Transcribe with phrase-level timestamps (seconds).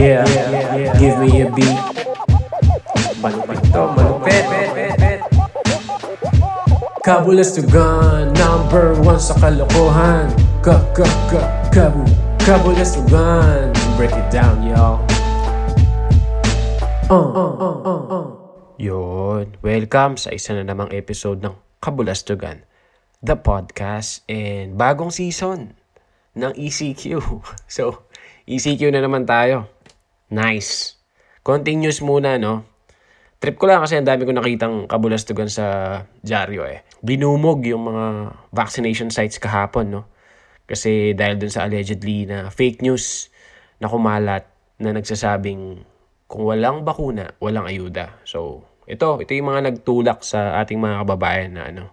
[0.00, 0.24] Yeah,
[0.96, 1.76] give me a beat.
[3.20, 4.44] Malupit to, malupit.
[8.32, 10.32] Number one sa kalokohan.
[10.64, 12.00] Ka, ka, ka, kabu,
[12.40, 13.76] kabulastugan.
[14.00, 15.04] Break it down, y'all.
[17.12, 18.26] Uh, uh, uh, uh, uh.
[18.80, 21.52] Yun, welcome sa isa na namang episode ng
[21.84, 22.64] Kabulastugan,
[23.20, 25.76] the podcast, and bagong season
[26.32, 27.20] ng ECQ.
[27.68, 28.08] So,
[28.48, 29.68] ECQ na naman tayo.
[30.30, 30.94] Nice.
[31.42, 32.62] Konting news muna, no?
[33.42, 36.86] Trip ko lang kasi ang dami ko nakitang kabulastugan sa dyaryo eh.
[37.02, 38.04] Binumog yung mga
[38.54, 40.02] vaccination sites kahapon, no?
[40.70, 43.26] Kasi dahil dun sa allegedly na fake news
[43.82, 44.46] na kumalat
[44.78, 45.82] na nagsasabing
[46.30, 48.22] kung walang bakuna, walang ayuda.
[48.22, 51.84] So, ito, ito yung mga nagtulak sa ating mga kababayan na ano,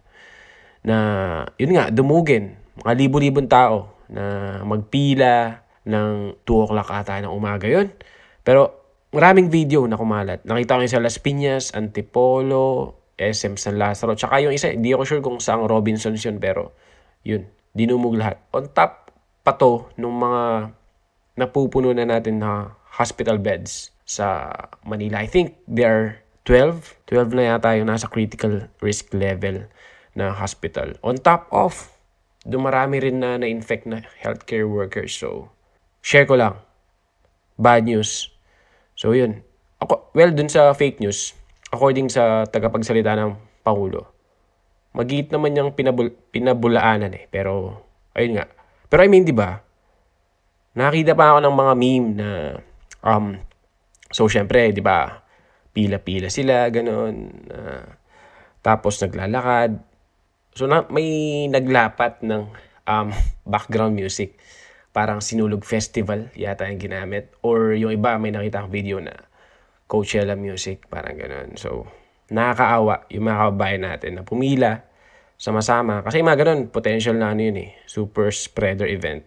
[0.86, 0.98] na,
[1.58, 2.54] yun nga, dumugin.
[2.86, 4.24] Mga libo-libong tao na
[4.62, 7.90] magpila ng 2 o'clock ata ng umaga yun.
[8.48, 10.48] Pero maraming video na kumalat.
[10.48, 14.16] Nakita ko yung sa Las Piñas, Antipolo, SM San Lazaro.
[14.16, 16.72] Tsaka yung isa, hindi ako sure kung saang Robinsons yun, pero
[17.28, 17.44] yun,
[17.76, 18.40] dinumog lahat.
[18.56, 19.12] On top
[19.44, 20.72] pa to nung mga
[21.36, 24.48] napupuno na natin na hospital beds sa
[24.88, 25.20] Manila.
[25.20, 26.08] I think there are
[26.48, 27.04] 12.
[27.12, 29.68] 12 na yata yung nasa critical risk level
[30.16, 30.96] na hospital.
[31.04, 31.92] On top of,
[32.48, 35.12] dumarami rin na na-infect na healthcare workers.
[35.12, 35.52] So,
[36.00, 36.56] share ko lang.
[37.60, 38.37] Bad news.
[38.98, 39.46] So, yun.
[39.78, 41.38] Ako, well, dun sa fake news,
[41.70, 44.10] according sa tagapagsalita ng Pangulo,
[44.98, 47.30] magit naman yung pinabul pinabulaanan eh.
[47.30, 47.78] Pero,
[48.18, 48.50] ayun nga.
[48.90, 49.62] Pero I mean, di ba,
[50.74, 52.30] nakita pa ako ng mga meme na,
[53.06, 53.38] um,
[54.10, 55.22] so syempre, di ba,
[55.78, 57.46] pila-pila sila, ganun.
[57.54, 57.86] Uh,
[58.66, 59.78] tapos naglalakad.
[60.58, 62.50] So na, may naglapat ng
[62.90, 63.08] um,
[63.54, 64.34] background music.
[64.98, 67.30] Parang sinulog festival yata yung ginamit.
[67.46, 69.14] Or yung iba may nakita akong video na
[69.86, 70.90] Coachella music.
[70.90, 71.54] Parang ganun.
[71.54, 71.86] So
[72.34, 74.82] nakakaawa yung mga kababayan natin na pumila
[75.38, 76.02] sama-sama.
[76.02, 77.72] Kasi mga ganun, potential na ano yun eh.
[77.86, 79.24] Super spreader event.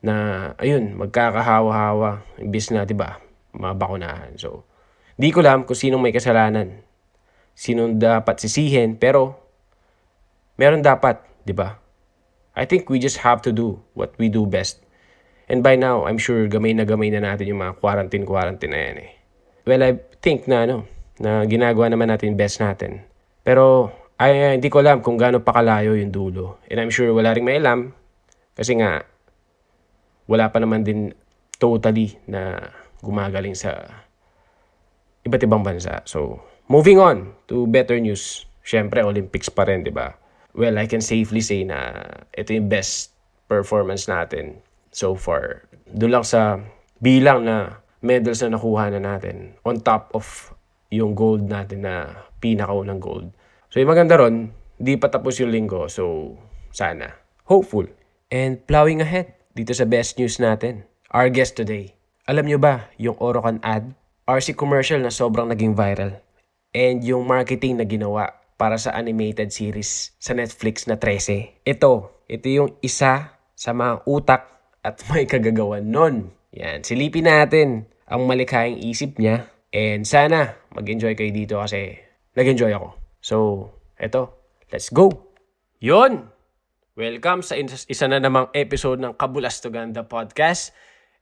[0.00, 2.24] Na ayun, magkakahawa-hawa.
[2.40, 3.20] Imbis na, di ba,
[3.52, 4.34] mabakunahan.
[4.40, 4.64] So,
[5.20, 6.80] di ko alam kung sinong may kasalanan.
[7.52, 8.96] Sinong dapat sisihin.
[8.96, 9.36] Pero
[10.56, 11.78] meron dapat, di ba?
[12.56, 14.83] I think we just have to do what we do best.
[15.50, 18.96] And by now, I'm sure gamay na gamay na natin yung mga quarantine-quarantine na yan
[19.04, 19.10] eh.
[19.68, 19.90] Well, I
[20.24, 20.88] think na ano,
[21.20, 23.04] na ginagawa naman natin best natin.
[23.44, 26.64] Pero, ay, hindi ko alam kung gaano pa kalayo yung dulo.
[26.68, 27.92] And I'm sure wala rin may alam.
[28.56, 29.04] Kasi nga,
[30.24, 31.12] wala pa naman din
[31.60, 32.72] totally na
[33.04, 33.84] gumagaling sa
[35.28, 36.00] iba't ibang bansa.
[36.08, 36.40] So,
[36.72, 38.48] moving on to better news.
[38.64, 40.16] Siyempre, Olympics pa rin, di ba?
[40.54, 43.10] well, I can safely say na ito yung best
[43.50, 44.62] performance natin
[44.94, 45.66] so far.
[45.90, 46.62] Doon lang sa
[47.02, 50.54] bilang na medals na nakuha na natin on top of
[50.94, 53.34] yung gold natin na pinakaunang gold.
[53.74, 55.90] So yung maganda ron, di pa tapos yung linggo.
[55.90, 56.34] So
[56.70, 57.10] sana.
[57.50, 57.90] Hopeful.
[58.30, 60.86] And plowing ahead dito sa best news natin.
[61.10, 61.94] Our guest today.
[62.30, 63.92] Alam nyo ba yung Orocan ad?
[64.24, 66.16] RC commercial na sobrang naging viral.
[66.72, 71.66] And yung marketing na ginawa para sa animated series sa Netflix na 13.
[71.68, 74.53] Ito, ito yung isa sa mga utak
[74.84, 76.28] at may kagagawan nun.
[76.52, 79.48] Yan, silipin natin ang malikhaing isip niya.
[79.72, 81.98] And sana mag-enjoy kayo dito kasi
[82.36, 82.88] nag-enjoy ako.
[83.24, 83.36] So,
[83.96, 84.36] eto,
[84.68, 85.32] let's go!
[85.80, 86.28] Yon!
[86.94, 90.70] Welcome sa isa na namang episode ng Kabulastugan the Podcast.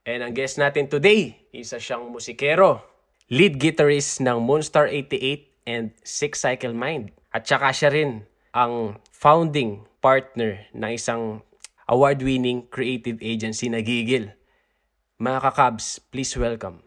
[0.05, 2.83] And ang guest natin today, isa siyang musikero,
[3.31, 7.15] lead guitarist ng Moonstar 88 and Six Cycle Mind.
[7.33, 11.41] At saka siya rin ang founding partner ng isang
[11.93, 14.33] award-winning creative agency na Gigil.
[15.21, 16.81] Mga kakabs, please welcome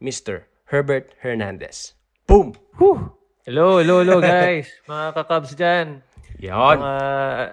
[0.00, 0.48] Mr.
[0.72, 1.92] Herbert Hernandez.
[2.24, 2.56] Boom!
[2.80, 3.12] Whew!
[3.44, 4.72] Hello, hello, hello guys.
[4.88, 6.00] mga kakabs dyan.
[6.40, 6.76] Yan.
[6.80, 6.94] Mga,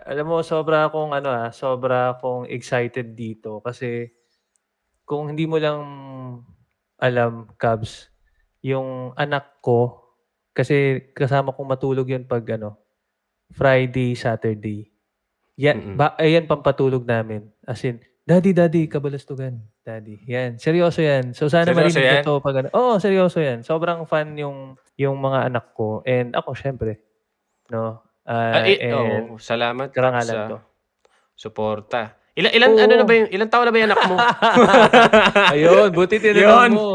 [0.07, 4.15] alam mo, sobra akong ano ah, sobra akong excited dito kasi
[5.03, 5.79] kung hindi mo lang
[6.95, 8.07] alam, Cubs,
[8.63, 9.99] yung anak ko,
[10.55, 12.79] kasi kasama kong matulog yun pag ano,
[13.51, 14.94] Friday, Saturday.
[15.55, 15.95] Yan, Mm-mm.
[15.95, 17.47] ba, ayan pampatulog namin.
[17.63, 19.61] As in, Daddy, Daddy, kabalastugan.
[19.79, 20.17] Daddy.
[20.25, 20.57] Yan.
[20.57, 21.31] Seryoso yan.
[21.31, 22.23] So sana Seryoso marinig yan?
[22.25, 22.67] ko to pag ano.
[22.73, 23.61] Oo, seryoso yan.
[23.61, 24.57] Sobrang fun yung
[24.97, 26.01] yung mga anak ko.
[26.01, 26.99] And ako, syempre.
[27.69, 28.01] No?
[28.25, 30.57] Ah, Uh, eh, and oh, salamat sa to.
[31.37, 32.17] suporta.
[32.33, 32.81] Ilan, ilan, Oo.
[32.81, 34.15] ano na ba yung, ilan taon na ba yung anak mo?
[35.53, 36.89] Ayun, buti tinanong mo.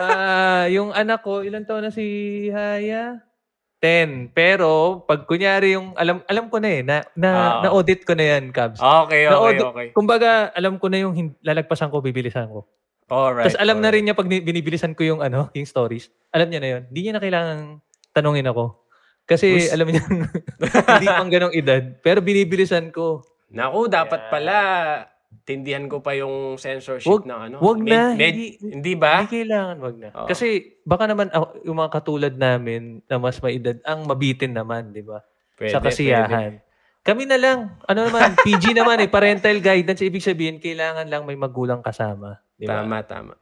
[0.00, 2.02] Ah, yung anak ko, ilang taon na si
[2.48, 3.20] Haya?
[3.84, 4.32] 10.
[4.32, 4.68] Pero,
[5.04, 7.60] pag kunyari yung, alam alam ko na eh, na, na, Ah.
[7.62, 8.80] na-audit ko na yan, Cubs.
[8.80, 9.86] okay, okay, Na-audit- okay.
[9.92, 12.64] Kumbaga, alam ko na yung hin- lalagpasan ko, bibilisan ko.
[13.04, 13.52] Alright.
[13.52, 16.08] Tapos alam na rin niya pag ni- binibilisan ko yung ano, yung stories.
[16.32, 16.82] Alam niya na yun.
[16.88, 17.58] Hindi niya na kailangan
[18.10, 18.80] tanungin ako.
[19.22, 20.00] Kasi Us- alam niya,
[20.88, 21.84] hindi pang ganong edad.
[22.00, 23.20] Pero binibilisan ko.
[23.50, 24.32] Naku, dapat Yeah.
[24.32, 24.56] pala
[25.42, 27.56] tindihan ko pa yung censorship Wag- ng ano.
[27.58, 29.26] wag na, Med- hindi- hindi ba?
[29.26, 30.08] Hindi kailangan, wag na.
[30.14, 30.28] Oo.
[30.30, 30.46] Kasi
[30.86, 35.02] baka naman ako, yung mga katulad namin na mas may edad, ang mabitin naman, di
[35.02, 35.20] ba?
[35.54, 36.62] Pwede, sa kasiyahan.
[37.04, 37.58] Kami na lang.
[37.84, 40.00] Ano naman, PG naman eh, parental guidance.
[40.00, 42.40] Ibig sabihin, kailangan lang may magulang kasama.
[42.56, 42.80] Di ba?
[42.80, 43.34] Tama, tama.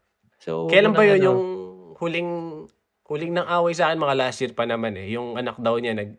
[0.42, 1.40] So, Kailan ba yun ano, yung
[2.02, 2.30] huling
[3.06, 5.14] huling nang away sa akin mga last year pa naman eh.
[5.14, 6.18] Yung anak daw niya nag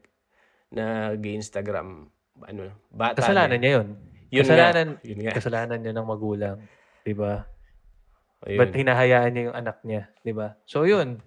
[0.71, 2.07] nag-Instagram
[2.43, 3.19] ano, bata.
[3.19, 3.61] Kasalanan na.
[3.61, 3.87] niya yun.
[4.33, 5.05] Yun kasalanan, nga.
[5.05, 5.31] Yun nga.
[5.37, 6.57] kasalanan niya ng magulang.
[7.05, 7.45] Di ba?
[8.43, 10.09] Ba't hinahayaan niya yung anak niya?
[10.25, 10.57] Di ba?
[10.65, 11.21] So, yun.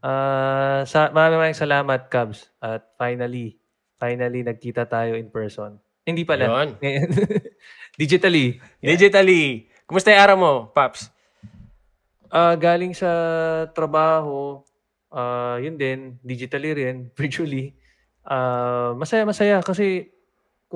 [0.00, 2.48] Ah, sa, maraming maraming salamat, Cubs.
[2.58, 3.60] At finally,
[4.00, 5.76] finally, nagkita tayo in person.
[6.08, 6.48] Hindi pala.
[6.48, 6.80] Yun.
[6.80, 7.08] Ngayon,
[8.00, 8.56] Digitally.
[8.80, 9.68] Digitally.
[9.84, 11.12] Kumusta yung araw mo, Paps?
[12.26, 13.08] Ah, galing sa
[13.70, 14.60] trabaho,
[15.14, 17.72] ah, yun din, digitally rin, virtually.
[18.26, 20.10] Ah, masaya masaya kasi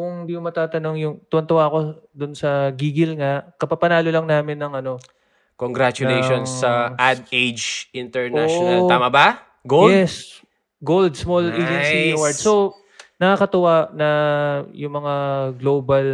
[0.01, 1.79] kung di mo matatanong yung tuwan-tuwa ako
[2.17, 4.97] dun sa gigil nga, kapapanalo lang namin ng ano.
[5.61, 8.89] Congratulations Ng- sa Ad Age International.
[8.89, 8.89] Oo.
[8.89, 9.45] Tama ba?
[9.61, 9.93] Gold?
[9.93, 10.41] Yes.
[10.81, 11.61] Gold Small Nice.
[11.61, 12.37] Agency Award.
[12.41, 12.81] So,
[13.21, 14.09] nakakatuwa na
[14.73, 15.15] yung mga
[15.61, 16.07] global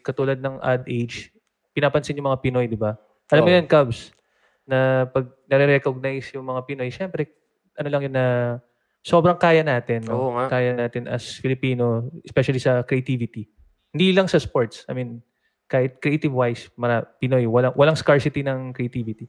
[0.00, 1.28] katulad ng Ad Age,
[1.76, 2.96] pinapansin yung mga Pinoy, di ba?
[3.28, 3.56] Alam mo Oo.
[3.60, 4.16] yan, Cubs,
[4.64, 7.28] na pag nare-recognize yung mga Pinoy, syempre,
[7.76, 8.56] ano lang yun na
[9.00, 10.04] sobrang kaya natin.
[10.08, 10.36] Oo No?
[10.36, 10.58] nga.
[10.58, 13.46] Kaya natin as Filipino, especially sa creativity.
[13.90, 14.84] Hindi lang sa sports.
[14.86, 15.22] I mean,
[15.66, 19.28] kahit creative-wise, mara, Pinoy, walang, walang scarcity ng creativity.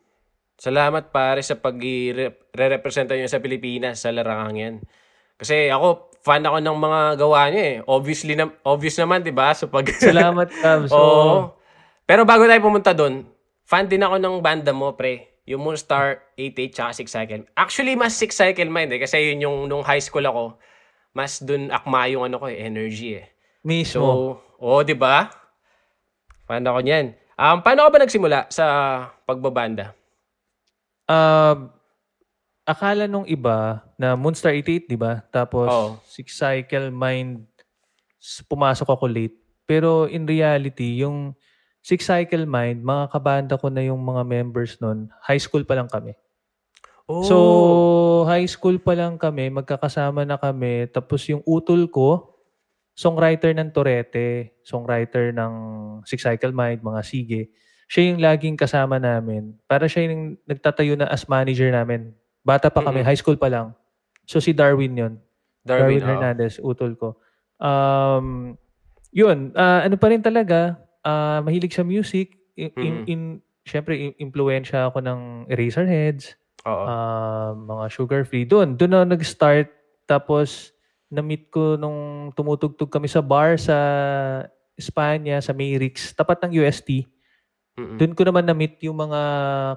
[0.55, 4.75] Salamat pare sa pag-re-representa nyo sa Pilipinas sa larangang yan.
[5.39, 7.77] Kasi ako, fan ako ng mga gawa niya eh.
[7.87, 9.55] Obviously, na, obvious naman, di ba?
[9.55, 9.87] So pag...
[9.87, 10.89] Salamat, Cubs.
[10.93, 11.37] So, Oo.
[12.03, 13.23] Pero bago tayo pumunta doon,
[13.63, 15.28] fan din ako ng banda mo, pre.
[15.49, 17.43] Yung Moonstar 88 tsaka 6 Cycle.
[17.57, 19.01] Actually, mas 6 Cycle Mind eh.
[19.01, 20.61] Kasi yun yung nung high school ako,
[21.09, 23.25] mas dun akma yung ano ko eh, energy eh.
[23.65, 24.05] mismo.
[24.05, 25.33] So, oo, di ba?
[26.45, 27.17] Fan ako niyan.
[27.39, 28.65] Um, paano ka ba nagsimula sa
[29.25, 29.97] pagbabanda?
[31.09, 31.73] Um,
[32.67, 35.25] akala nung iba na Moonstar 88, di ba?
[35.33, 35.89] Tapos Oo.
[36.05, 37.49] Six Cycle Mind,
[38.45, 39.37] pumasok ako late.
[39.65, 41.33] Pero in reality, yung
[41.79, 45.87] Six Cycle Mind, mga kabanda ko na yung mga members nun, high school pa lang
[45.87, 46.11] kami.
[47.09, 47.35] Oh, So,
[48.29, 50.85] high school pa lang kami, magkakasama na kami.
[50.91, 52.37] Tapos yung utol ko,
[52.93, 55.53] songwriter ng Torete, songwriter ng
[56.03, 57.49] Six Cycle Mind, mga sige.
[57.89, 59.57] Siya yung laging kasama namin.
[59.65, 62.13] Para siya yung nagtatayo na as manager namin.
[62.45, 63.09] Bata pa kami, Mm-mm.
[63.09, 63.73] high school pa lang.
[64.29, 65.13] So si Darwin yon
[65.65, 66.09] Darwin, Darwin, oo.
[66.11, 67.17] Hernandez, utol ko.
[67.57, 68.53] Um,
[69.09, 70.77] yun, ah, ano pa rin talaga,
[71.09, 72.37] ah, mahilig sa music.
[72.53, 73.05] In, in, Mm.
[73.07, 73.21] in,
[73.65, 76.33] Siyempre, in- ako ng Eraserheads,
[76.65, 76.83] Oo.
[76.85, 78.41] ah, mga sugar free.
[78.41, 79.67] Doon, doon ako nag-start.
[80.05, 80.73] Tapos,
[81.05, 83.77] na-meet ko nung tumutugtog kami sa bar sa
[84.73, 87.05] Espanya, sa Mayrix, tapat ng UST.
[87.77, 87.97] Mm-mm.
[87.99, 89.19] Doon ko naman na-meet yung mga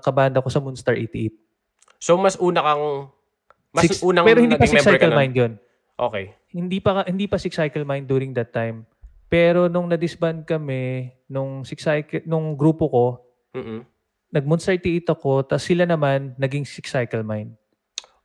[0.00, 1.34] kabanda ko sa Moonstar 88.
[2.00, 3.12] So, mas una kang...
[3.72, 5.18] Mas Six- unang pero hindi pa naging Six member ka Cycle nun?
[5.20, 5.52] Mind yun.
[5.96, 6.24] Okay.
[6.52, 8.84] Hindi pa ka- hindi pa Six Cycle Mind during that time.
[9.32, 13.04] Pero nung na-disband kami, nung Six Cycle, nung grupo ko,
[13.56, 13.80] Mm-mm.
[14.28, 17.56] nag-Moonstar 88 ako, tapos sila naman naging Six Cycle Mind.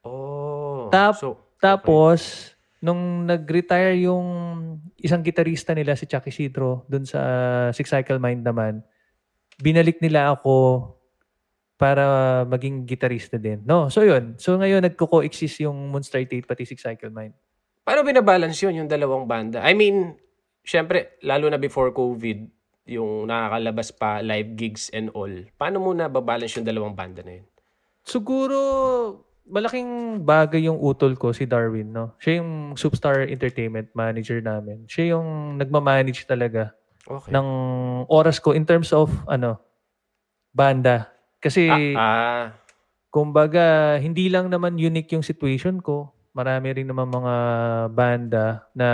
[0.04, 0.92] Oh.
[0.92, 2.52] Tap- so, Tapos,
[2.84, 4.28] nung nag-retire yung
[5.00, 7.22] isang gitarista nila, si Chuck Isidro, dun sa
[7.72, 8.84] Six Cycle Mind naman,
[9.64, 10.92] binalik nila ako
[11.80, 13.64] para maging gitarista din.
[13.64, 14.36] No, so yun.
[14.36, 17.32] So ngayon, nagko-coexist yung Moonstar 88 pati Six Cycle Mind.
[17.88, 19.64] paano binabalance yun, yung dalawang banda?
[19.64, 20.20] I mean,
[20.68, 22.52] syempre, lalo na before COVID,
[22.92, 25.32] yung nakakalabas pa, live gigs and all.
[25.56, 27.48] Paano mo na babalance yung dalawang banda na yun?
[28.04, 28.60] Siguro,
[29.48, 32.16] malaking bagay yung utol ko, si Darwin, no?
[32.20, 34.84] Siya yung Superstar Entertainment manager namin.
[34.92, 36.76] Siya yung nagmamanage talaga
[37.08, 37.32] Okay.
[37.32, 37.48] ng
[38.12, 39.64] oras ko in terms of, ano,
[40.52, 41.08] banda.
[41.40, 42.46] Kasi, ah, ah,
[43.08, 46.12] kumbaga, hindi lang naman unique yung situation ko.
[46.38, 47.34] Marami rin naman mga
[47.90, 48.46] banda
[48.78, 48.88] na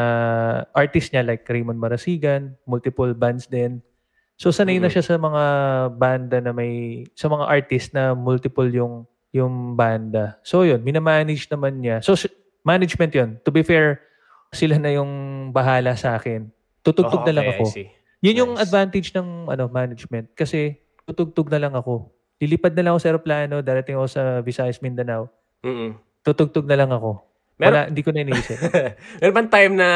[0.72, 3.84] artist niya like Raymond Marasigan, multiple bands din.
[4.40, 4.94] So sanay na Mm.
[4.96, 5.44] siya sa mga
[6.00, 9.04] banda na may sa mga artist na multiple yung
[9.36, 10.40] yung banda.
[10.48, 12.00] So yun, minamanage naman niya.
[12.00, 12.16] So
[12.64, 13.30] management yun.
[13.44, 14.00] To be fair,
[14.56, 15.12] sila na yung
[15.52, 16.48] bahala sa akin.
[16.80, 17.66] Tutugtog oh, na lang okay, ako.
[18.24, 18.64] Yun yung Nice.
[18.64, 22.08] advantage ng ano management kasi tutugtog na lang ako.
[22.40, 25.28] Lilipad na lang ako sa aeroplano, darating ako sa Visayas, Mindanao.
[25.60, 25.96] Mm-mm.
[26.24, 27.20] Tutugtog na lang ako.
[27.64, 28.60] Meron, Wala, hindi ko na iniisip.
[29.24, 29.90] Meron bang time na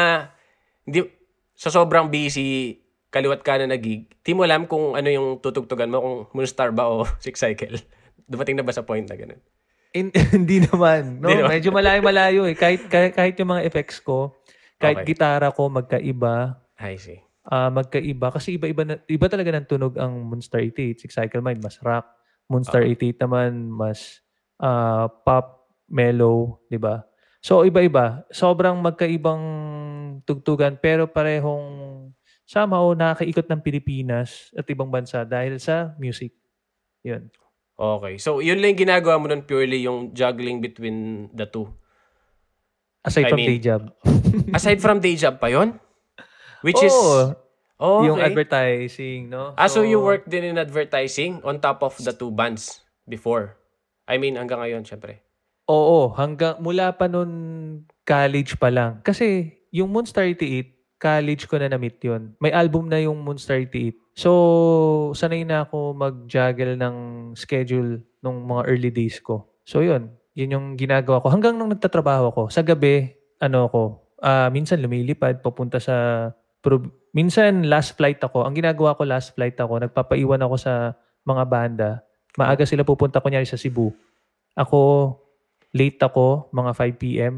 [0.82, 1.04] hindi
[1.52, 5.96] sa sobrang busy kaliwat ka na nag-gig, di mo alam kung ano yung tutugtugan mo,
[6.00, 7.80] kung Moonstar ba o Six Cycle.
[8.24, 9.40] Dumating na ba sa point na ganun?
[9.96, 11.16] In, hindi naman.
[11.16, 11.28] No?
[11.28, 11.52] Hindi naman.
[11.56, 12.52] Medyo malayo-malayo eh.
[12.52, 14.36] Kahit, kahit, kahit yung mga effects ko,
[14.76, 15.16] kahit Okay.
[15.16, 17.16] gitara ko magkaiba, I see.
[17.44, 18.28] ah magkaiba.
[18.28, 21.00] Kasi iba-iba na, iba talaga ng tunog ang Moonstar 88.
[21.00, 22.04] Six Cycle Mind, mas rock.
[22.44, 22.92] Moonstar Ah.
[22.92, 24.20] 88 naman, mas
[24.60, 27.00] ah, pop, mellow, di ba?
[27.38, 28.26] So, iba-iba.
[28.34, 29.42] Sobrang magkaibang
[30.26, 32.10] tugtugan, pero parehong
[32.48, 36.34] somehow nakakaikot ng Pilipinas at ibang bansa dahil sa music.
[37.06, 37.30] Yun.
[37.78, 38.18] Okay.
[38.18, 41.70] So, yun lang yung ginagawa mo nun purely yung juggling between the two.
[43.06, 43.82] I Aside from mean, day job.
[44.58, 45.78] Aside from day job pa yun?
[46.66, 46.90] Which is...
[46.90, 47.38] Oo.
[47.78, 48.10] Oh, okay.
[48.10, 49.54] Yung advertising, no?
[49.54, 53.54] Ah, so you worked din in advertising on top of the two bands before?
[54.02, 55.22] I mean, hanggang ngayon, syempre.
[55.68, 57.30] Oo, hanggang mula pa nun
[58.08, 59.04] college pa lang.
[59.04, 62.32] Kasi yung Moonstar 88, college ko na na-meet yun.
[62.40, 63.92] May album na yung Moonstar 88.
[64.16, 64.30] So,
[65.12, 66.96] sanay na ako mag-juggle ng
[67.36, 69.46] schedule nung mga early days ko.
[69.68, 70.10] So, yun.
[70.32, 71.28] Yun yung ginagawa ko.
[71.28, 72.42] Hanggang nung nagtatrabaho ko.
[72.48, 73.82] Sa gabi, ano ko,
[74.24, 76.28] ah, minsan lumilipad, papunta sa...
[76.64, 78.42] Pro- minsan, last flight ako.
[78.48, 79.84] Ang ginagawa ko, last flight ako.
[79.84, 80.96] Nagpapaiwan ako sa
[81.28, 81.88] mga banda.
[82.40, 83.92] Maaga sila pupunta, kunyari sa Cebu.
[84.58, 85.12] Ako,
[85.72, 87.34] late ako, mga 5 p.m.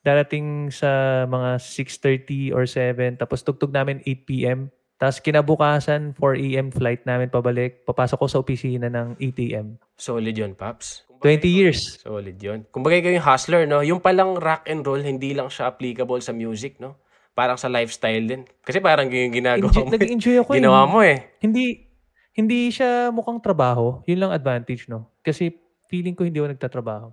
[0.00, 0.88] Darating sa
[1.24, 3.18] mga 6.30 or 7.
[3.18, 4.70] Tapos tugtog namin 8 p.m.
[4.96, 6.68] Tapos kinabukasan, 4 a.m.
[6.70, 7.84] flight namin pabalik.
[7.84, 9.78] Papasok ko sa opisina ng 8 a.m.
[9.94, 11.06] Solid yun, Paps.
[11.18, 11.98] 20 years.
[11.98, 12.62] Solid yun.
[12.70, 13.82] Kumbaga kayo yung hustler, no?
[13.82, 16.94] Yung palang rock and roll, hindi lang siya applicable sa music, no?
[17.34, 18.42] Parang sa lifestyle din.
[18.62, 19.90] Kasi parang yung ginagawa Enjoy, mo.
[19.94, 20.50] nag-enjoy ako.
[20.50, 20.58] eh.
[20.58, 21.34] Ginawa mo eh.
[21.38, 21.86] Hindi,
[22.34, 24.02] hindi siya mukhang trabaho.
[24.06, 25.10] Yun lang advantage, no?
[25.22, 25.50] Kasi
[25.86, 27.10] feeling ko hindi ako nagtatrabaho.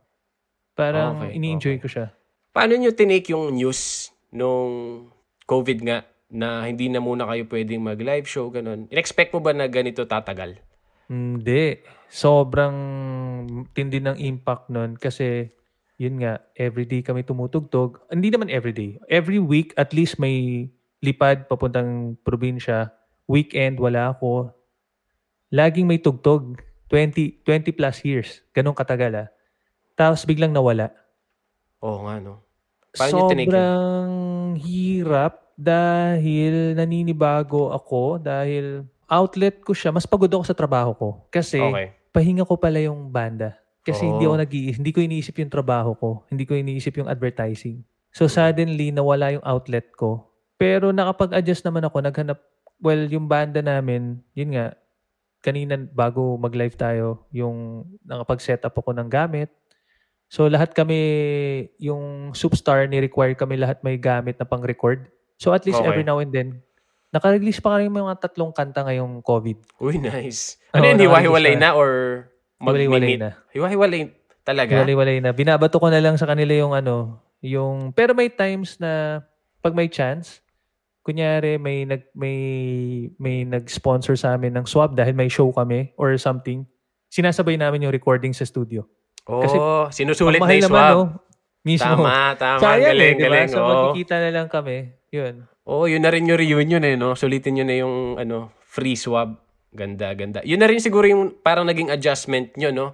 [0.75, 1.81] Parang Okay, ini-enjoy okay.
[1.81, 2.05] ko siya.
[2.51, 5.07] Paano nyo tinake yung news nung
[5.47, 8.91] COVID nga na hindi na muna kayo pwedeng mag-live show, ganun?
[8.91, 10.59] In-expect mo ba na ganito tatagal?
[11.07, 11.79] Hindi.
[12.11, 12.75] Sobrang
[13.71, 15.53] tindi ng impact nun kasi
[15.95, 18.03] yun nga, everyday kami tumutugtog.
[18.11, 18.99] Hindi naman everyday.
[19.07, 20.67] Every week, at least may
[20.99, 22.91] lipad papuntang probinsya.
[23.31, 24.51] Weekend, wala ako.
[25.55, 26.59] Laging may tugtog.
[26.91, 28.45] 20, 20 plus years.
[28.53, 29.27] Ganun katagal ah.
[29.95, 30.91] Tapos biglang nawala.
[31.79, 32.43] Oo nga, no?
[32.91, 33.27] Paano?
[33.31, 34.11] Sobrang
[34.59, 39.91] hirap dahil naninibago ako dahil outlet ko siya.
[39.91, 41.09] Mas pagod ako sa trabaho ko.
[41.31, 41.95] Kasi Okay.
[42.11, 43.55] pahinga ko pala yung banda.
[43.85, 44.33] Kasi hindi Oh.
[44.33, 46.09] ako nag hindi ko iniisip yung trabaho ko.
[46.27, 47.85] Hindi ko iniisip yung advertising.
[48.15, 50.31] So suddenly, nawala yung outlet ko.
[50.55, 51.99] Pero nakapag-adjust naman ako.
[51.99, 52.39] Naghanap,
[52.79, 54.71] well, yung banda namin, yun nga,
[55.43, 59.51] kanina bago mag-live tayo, yung nakapag-set up ako ng gamit.
[60.27, 60.99] So lahat kami,
[61.77, 65.07] yung Superstar, ni-require kami lahat may gamit na pang-record.
[65.37, 65.87] So at least Okay.
[65.87, 66.61] every now and then,
[67.13, 69.79] naka-release pa kami mga tatlong kanta ngayong COVID.
[69.79, 70.59] Uy, nice.
[70.75, 71.89] Ano yun, hiwa-hiwalay na or
[72.59, 73.21] mag-meet?
[73.21, 73.39] na.
[73.55, 74.11] Hiwa-hiwalay
[74.43, 74.75] talaga?
[74.75, 75.31] Hiwalay-walay na.
[75.31, 79.21] Binabato ko na lang sa kanila yung ano, yung pero may times na
[79.63, 80.41] pag may chance,
[81.05, 82.37] kunyari may nag may
[83.21, 86.65] may nag-sponsor sa amin ng swab dahil may show kami or something.
[87.13, 88.83] Sinasabay namin yung recording sa studio.
[89.25, 89.57] Oh, Kasi
[90.01, 90.93] sinusulit na yung swab.
[90.93, 91.03] no?
[91.65, 91.97] Mismo.
[91.97, 92.61] Tama, tama.
[92.61, 93.29] Sayang galing, eh, di ba?
[93.41, 93.49] galing.
[93.49, 93.69] So oo.
[93.89, 94.77] magkikita na lang kami.
[95.09, 95.33] Yun.
[95.65, 97.17] Oo, yun na rin yung reunion eh, no?
[97.17, 99.41] Sulitin nyo na yung ano, free swab.
[99.73, 100.39] Ganda, ganda.
[100.45, 102.87] Yun na rin siguro yung parang naging adjustment nyo, no?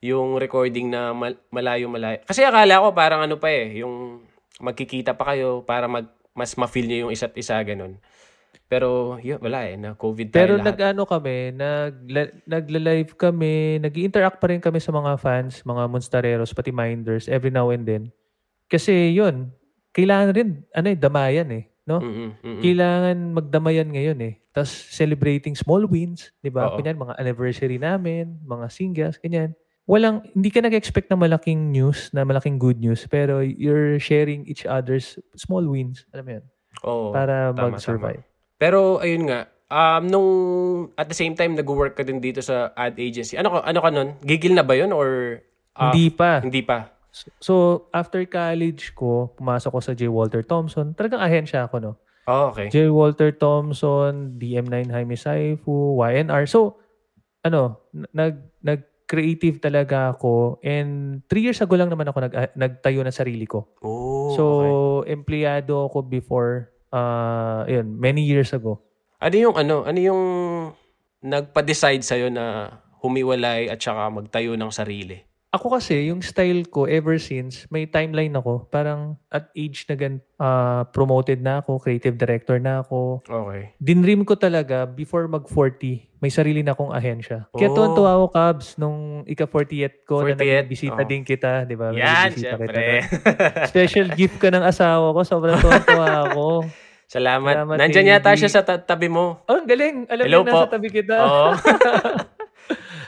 [0.00, 2.24] Yung recording na mal- malayo-malayo.
[2.24, 4.24] Kasi akala ko parang ano pa eh, yung
[4.58, 8.00] magkikita pa kayo para mag, mas ma-feel nyo yung isa't isa, ganun.
[8.74, 10.66] Pero yun, wala eh, na COVID tayo Pero lahat.
[10.74, 11.94] nag-ano kami, nag,
[12.42, 17.54] nagla-live kami, nag interact pa rin kami sa mga fans, mga monstereros, pati minders, every
[17.54, 18.10] now and then.
[18.66, 19.54] Kasi yun,
[19.94, 21.70] kailangan rin, ano eh, damayan eh.
[21.86, 22.02] No?
[22.02, 22.62] Mm-mm, mm-mm.
[22.66, 24.34] Kailangan magdamayan ngayon eh.
[24.50, 26.74] Tapos celebrating small wins, di ba?
[26.74, 29.54] Kunyan, mga anniversary namin, mga singles, ganyan.
[29.86, 34.66] Walang, hindi ka nag-expect na malaking news, na malaking good news, pero you're sharing each
[34.66, 36.02] other's small wins.
[36.10, 36.44] Alam mo yun?
[36.82, 38.33] Oo, para tama, mag-survive.
[38.58, 40.30] Pero ayun nga, um, nung
[40.94, 43.34] at the same time nag-work ka din dito sa ad agency.
[43.34, 44.08] Ano ka, ano ka nun?
[44.22, 45.40] Gigil na ba yun or
[45.74, 46.40] ah, Hindi pa.
[46.42, 46.94] hindi pa?
[47.14, 47.54] So, so,
[47.94, 50.10] after college ko, pumasok ko sa J.
[50.10, 50.98] Walter Thompson.
[50.98, 51.92] Talagang ahensya ako, no?
[52.26, 52.66] Oh, okay.
[52.74, 52.90] J.
[52.90, 56.50] Walter Thompson, DM9 Jaime Saifu, YNR.
[56.50, 56.82] So,
[57.46, 58.34] ano, n- nag,
[58.66, 60.58] nag-creative talaga ako.
[60.66, 63.78] And three years ago lang naman ako nag, ah, nagtayo ng sarili ko.
[63.78, 64.42] Oh, so,
[65.06, 65.14] okay.
[65.14, 68.78] empleyado ako before, uh, yun, many years ago.
[69.18, 70.22] Ano yung ano, ano yung
[71.20, 72.70] nagpa-decide sa'yo na
[73.02, 75.18] humiwalay at saka magtayo ng sarili?
[75.54, 78.66] ako kasi, yung style ko ever since, may timeline ako.
[78.74, 83.22] Parang at age na gan, ah, promoted na ako, creative director na ako.
[83.22, 83.70] Okay.
[83.78, 87.46] Dinream ko talaga before mag-40, may sarili na akong ahensya.
[87.54, 87.74] Kaya Oh.
[87.78, 90.42] tuwan-tuwa ako, Cubs, nung ika-40th ko 40th?
[90.42, 91.06] na bisita Oh.
[91.06, 91.94] din kita, di ba?
[91.94, 93.06] Yan, syempre.
[93.70, 95.22] Special gift ka ng asawa ko.
[95.22, 96.46] Sobrang tuwa-tuwa ako.
[97.06, 97.54] Salamat.
[97.54, 99.44] Salamat, Nandyan yata siya sa ta- tabi mo.
[99.46, 100.08] Oh, ang galing.
[100.08, 100.72] Alam Hello niya, nasa po.
[100.72, 101.14] tabi kita.
[101.20, 101.50] Oo.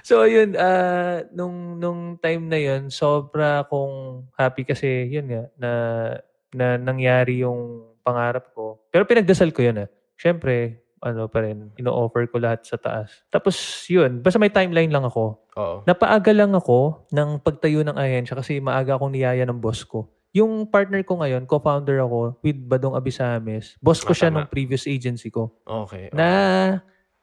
[0.06, 5.70] So yun, ah nung nung time na yun, sobra akong happy kasi yun nga na
[6.54, 8.86] na nangyari yung pangarap ko.
[8.94, 9.90] Pero pinagdasal ko yun ah.
[10.14, 13.26] Syempre, ano pa rin, ino-offer ko lahat sa taas.
[13.34, 13.58] Tapos
[13.90, 15.42] yun, basta may timeline lang ako.
[15.58, 15.76] Oo.
[15.90, 20.06] Napaaga lang ako ng pagtayo ng ahensya kasi maaga akong niyaya ng boss ko.
[20.36, 23.80] Yung partner ko ngayon, co-founder ako with Badong Abisames.
[23.80, 24.44] Boss ko Ah, siya tama.
[24.44, 26.12] nung previous agency ko Okay.
[26.12, 26.28] na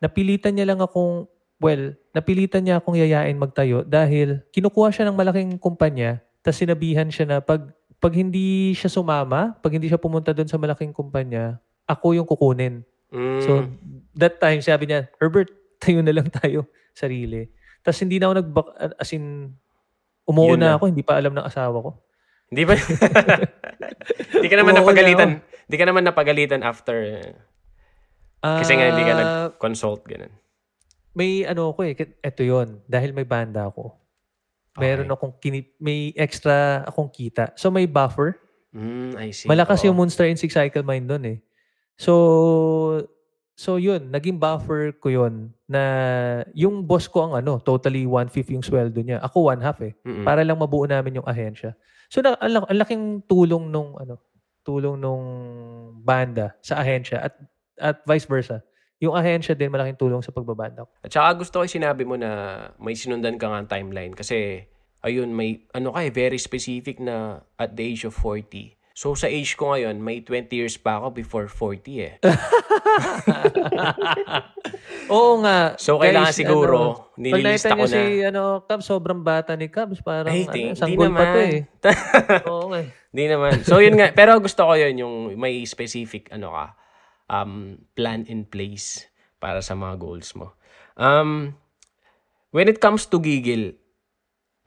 [0.02, 1.30] napilitan niya lang akong,
[1.62, 7.26] well, napilitan niya akong yayain magtayo dahil kinukuha siya ng malaking kumpanya tapos sinabihan siya
[7.26, 11.56] na pag, pag hindi siya sumama, pag hindi siya pumunta doon sa malaking kumpanya,
[11.88, 12.84] ako yung kukunin.
[13.08, 13.40] Mm.
[13.40, 13.64] So,
[14.12, 15.48] that time, sabi niya, Herbert,
[15.80, 17.48] tayo na lang tayo, sarili.
[17.80, 18.48] Tapos hindi na ako nag
[18.98, 19.56] as in,
[20.28, 20.76] umuuna na.
[20.76, 21.92] ako, hindi pa alam ng asawa ko.
[22.54, 22.78] Hindi ba?
[24.34, 25.30] Hindi ka naman Oo, napagalitan.
[25.42, 26.98] Hindi ka naman napagalitan after.
[27.02, 27.34] eh.
[28.40, 29.20] Kasi nga hindi ka Ah,
[29.50, 30.06] nag-consult.
[30.06, 30.30] Ganun.
[31.14, 33.94] may ano ko eh, eto yon dahil may banda ako.
[34.76, 35.14] Meron Okay.
[35.16, 37.54] akong kini- may extra akong kita.
[37.54, 38.42] So may buffer.
[38.70, 39.46] Mm, I see.
[39.46, 39.86] Malakas Oo.
[39.88, 41.38] yung Moonstar and Six Cycle Mind doon eh.
[41.96, 43.06] So
[43.54, 45.82] so yun, naging buffer ko yun na
[46.52, 49.22] yung boss ko ang ano, totally one-fifth yung sweldo niya.
[49.22, 49.94] Ako one-half eh.
[50.02, 50.26] Mm-mm.
[50.26, 51.78] Para lang mabuo namin yung ahensya.
[52.14, 54.22] So na, ang, ang laking tulong nung ano,
[54.62, 55.26] tulong nung
[56.06, 57.34] banda sa ahensya at
[57.82, 58.62] at vice versa.
[59.02, 60.86] Yung ahensya din malaking tulong sa pagbabanda.
[61.02, 64.14] At saka gusto ko sinabi mo na may sinundan ka nga timeline.
[64.14, 64.62] Kasi,
[65.02, 68.78] ayun, may, ano ka eh, very specific na at the age of 40.
[68.94, 72.14] So, sa age ko ngayon, may 20 years pa ako before 40 eh.
[75.14, 75.74] Oo nga.
[75.82, 77.92] So, Guys, kailangan siguro, ano, nililista ko na.
[77.92, 79.98] si ano, Cubs, sobrang bata ni Cubs.
[80.06, 81.66] Parang Ay, ano, di, di sanggol pa to eh.
[82.54, 82.90] Oo nga eh.
[83.10, 83.66] Di naman.
[83.66, 84.14] So, yun nga.
[84.14, 86.78] Pero gusto ko yun, yung may specific, ano ka,
[87.34, 89.10] um, plan in place
[89.42, 90.54] para sa mga goals mo.
[91.02, 91.58] Um,
[92.54, 93.74] when it comes to gigil,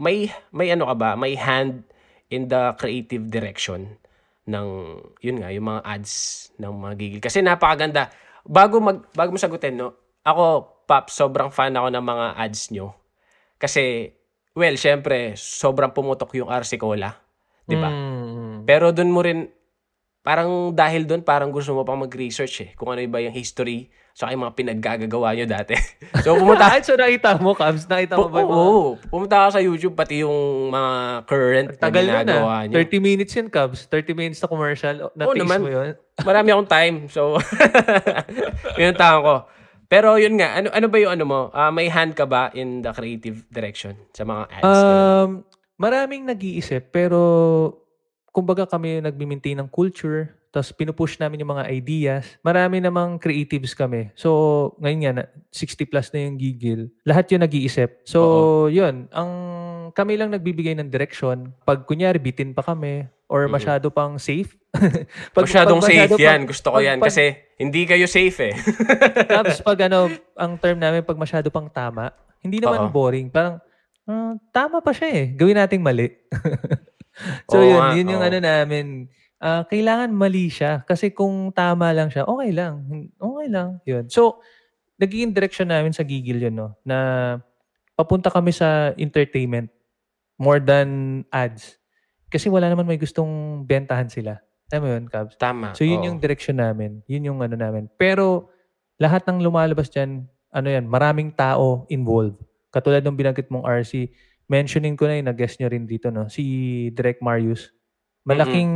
[0.03, 1.87] may, may ano ka ba, may hand
[2.27, 4.03] in the creative direction
[4.47, 4.69] ng,
[5.21, 6.13] yun nga, yung mga ads
[6.57, 7.21] ng mga gigil.
[7.21, 8.09] Kasi napakaganda.
[8.47, 12.95] Bago, mag, bago mo sagutin, no, ako, Pap, sobrang fan ako ng mga ads nyo.
[13.59, 14.07] Kasi,
[14.55, 17.11] well, syempre, sobrang pumutok yung RC Cola.
[17.67, 17.91] Di ba?
[17.91, 18.63] Mm.
[18.63, 19.51] Pero doon mo rin,
[20.27, 22.71] parang dahil doon, parang gusto mo pang mag-research eh.
[22.75, 23.87] Kung ano ba yung history,
[24.17, 25.77] sa yung mga pinaggagawa nyo dati.
[26.25, 27.87] so, pumunta, so nakita mo, Cubs?
[27.87, 30.93] Nakita mo ba oo, pumunta ka sa YouTube, pati yung mga
[31.31, 32.67] current na Tagal yun ginagawa ah.
[32.67, 32.75] nyo.
[32.81, 33.87] 30 minutes yun, Cubs.
[33.87, 35.13] 30 minutes na commercial.
[35.15, 35.61] Na taste naman.
[35.63, 35.95] mo yun.
[36.33, 36.97] Marami akong time.
[37.07, 37.37] So,
[38.81, 39.37] yun ang tawag ko.
[39.87, 41.41] Pero yun nga, ano, ano ba yung ano mo?
[41.55, 44.65] Ah, may hand ka ba in the creative direction sa mga ads?
[44.65, 45.47] Um,
[45.79, 47.86] maraming nag-iisip, pero
[48.37, 52.37] kumbaga kami nagmi-maintain ng culture, tapos pinupush namin yung mga ideas.
[52.41, 54.13] Marami namang creatives kami.
[54.13, 54.29] So,
[54.77, 56.93] ngayon nga, na- 60 plus na yung gigil.
[57.03, 58.05] Lahat yun nag-iisip.
[58.05, 58.21] So,
[58.69, 59.09] yun.
[59.09, 59.31] Ang
[59.93, 61.57] kami lang nagbibigay ng direction.
[61.65, 64.55] Pag kunyari, bitin pa kami, or masyado pang safe.
[65.35, 66.45] Masyadong safe masyado yan.
[66.45, 66.99] pang- Gusto ko pag- yan.
[67.01, 67.25] pag- kasi
[67.57, 68.55] hindi kayo safe eh.
[69.35, 70.07] Tapos pag ano,
[70.39, 72.93] ang term namin pag masyado pang tama, hindi naman Oo.
[72.93, 73.27] boring.
[73.29, 73.59] Parang,
[74.05, 75.25] ah, tama pa siya eh.
[75.33, 76.13] Gawin nating mali.
[77.51, 78.29] so Oo yun, nga, yun yung oo.
[78.29, 78.87] ano namin.
[79.37, 80.85] Ah, kailangan mali siya.
[80.89, 82.89] Kasi kung tama lang siya, okay lang.
[83.17, 83.69] Okay lang.
[83.85, 84.09] Yun.
[84.09, 84.41] So,
[84.97, 86.73] naging direction namin sa gigil yun, no?
[86.85, 86.97] Na
[87.97, 89.69] papunta kami sa entertainment
[90.37, 91.77] more than ads.
[92.29, 94.41] Kasi wala naman may gustong bentahan sila.
[94.73, 95.39] Mo yun, Cubs?
[95.39, 95.79] Tama.
[95.79, 96.07] So yun oo.
[96.11, 97.01] yung direction namin.
[97.07, 97.87] Yun yung ano namin.
[97.95, 98.51] Pero
[98.99, 102.41] lahat ng lumalabas dyan, ano yan, maraming tao involved.
[102.75, 104.11] Katulad ng binanggit mong RC,
[104.47, 106.31] mentioning ko na yung nag-guest nyo rin dito, no?
[106.31, 106.43] Si
[106.95, 107.71] Direk Marius.
[108.27, 108.73] Malaking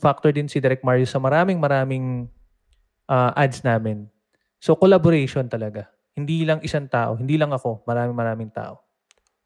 [0.00, 2.28] factor din si Direk Marius sa maraming maraming
[3.08, 4.08] ah, ads namin.
[4.60, 5.92] So collaboration talaga.
[6.16, 8.80] Hindi lang isang tao, hindi lang ako, maraming maraming tao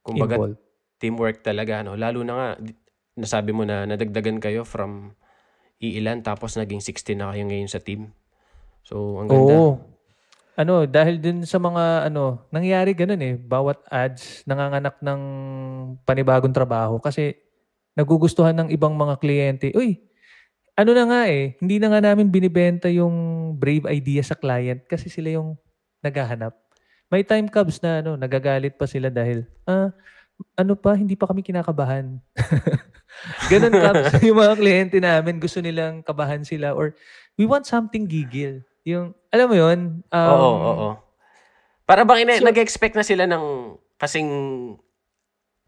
[0.07, 0.59] Kumbaga, involved.
[1.03, 1.83] teamwork talaga.
[1.83, 1.99] No?
[1.99, 2.49] Lalo na nga,
[3.19, 5.19] nasabi mo na nadagdagan kayo from
[5.83, 8.15] iilan tapos naging 16 na kayo ngayon sa team.
[8.85, 9.55] So, ang ganda.
[9.57, 9.71] Oo.
[10.61, 13.41] Ano, dahil din sa mga ano, nangyayari ganun eh.
[13.41, 15.21] Bawat ads nanganganak ng
[16.05, 17.33] panibagong trabaho kasi
[17.97, 19.73] nagugustuhan ng ibang mga kliyente.
[19.73, 20.05] Uy,
[20.77, 23.17] ano na nga eh, hindi na nga namin binibenta yung
[23.57, 25.57] brave idea sa client kasi sila yung
[26.05, 26.53] naghahanap.
[27.09, 29.91] May time cubs na ano, nagagalit pa sila dahil, ah,
[30.57, 32.21] ano pa, hindi pa kami kinakabahan.
[33.53, 34.17] Ganun Cubs.
[34.27, 36.97] yung mga kliyente namin, gusto nilang kabahan sila or
[37.37, 38.63] we want something gigil.
[38.89, 39.79] Yung, alam mo yun?
[40.09, 40.91] Um, oo, oo, oo.
[41.85, 44.31] Para bang ina- so, nag-expect na sila ng kasing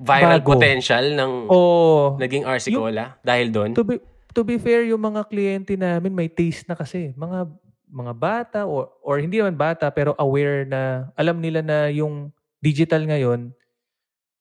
[0.03, 0.57] viral bago.
[0.57, 3.71] potential ng oh, naging RC Cola dahil doon?
[3.77, 3.99] To be,
[4.35, 7.15] to be fair, yung mga kliyente namin may taste na kasi.
[7.15, 7.51] Mga
[7.93, 12.33] mga bata or, or hindi naman bata pero aware na alam nila na yung
[12.65, 13.53] digital ngayon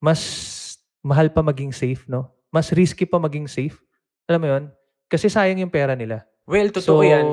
[0.02, 0.22] mas
[1.06, 2.32] mahal pa maging safe, no?
[2.50, 3.78] Mas risky pa maging safe.
[4.26, 4.64] Alam mo 'yon?
[5.06, 6.26] Kasi sayang yung pera nila.
[6.50, 7.28] Well, totoo so, yan.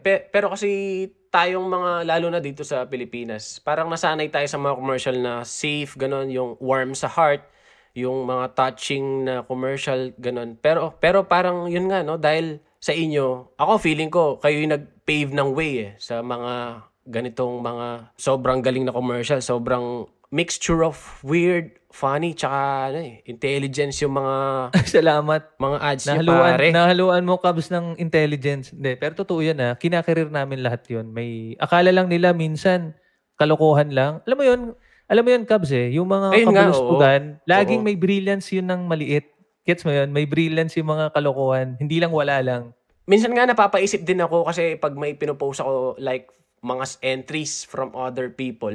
[0.00, 4.78] Pe- pero kasi tayong mga, lalo na dito sa Pilipinas, parang nasanay tayo sa mga
[4.80, 7.44] commercial na safe, ganun, yung warm sa heart,
[7.92, 10.56] yung mga touching na commercial, ganun.
[10.56, 15.30] Pero, pero parang yun nga, no, dahil sa inyo, ako feeling ko, kayo yung nag-pave
[15.36, 21.76] ng way eh, sa mga ganitong mga sobrang galing na commercial, sobrang mixture of weird,
[21.94, 24.34] funny, tsaka ano eh, intelligence yung mga...
[24.98, 25.54] Salamat.
[25.62, 26.66] Mga ads nahaluan, niya, pare.
[26.74, 28.74] Nahaluan mo, Cubs, ng intelligence.
[28.74, 29.68] Hindi, pero totoo yan ha.
[29.70, 29.74] Ah.
[29.78, 32.98] Kinakarir namin lahat yon May, akala lang nila minsan,
[33.38, 34.18] kalokohan lang.
[34.26, 34.60] Alam mo yun,
[35.06, 35.94] alam mo yun, Cubs eh.
[35.94, 37.86] Yung mga Ayun kabuluspugan, laging oo.
[37.86, 39.30] may brilliance yun ng maliit.
[39.62, 40.10] Gets mo yun?
[40.10, 41.78] May brilliance yung mga kalokohan.
[41.78, 42.74] Hindi lang wala lang.
[43.06, 46.28] Minsan nga napapaisip din ako kasi pag may pinopost ako like
[46.64, 48.72] mga entries from other people,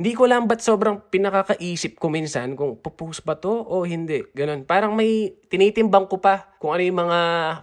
[0.00, 4.24] hindi ko lang ba't sobrang pinakakaisip ko minsan kung pupost ba to o hindi.
[4.32, 4.64] Ganun.
[4.64, 7.18] Parang may tinitimbang ko pa kung ano yung mga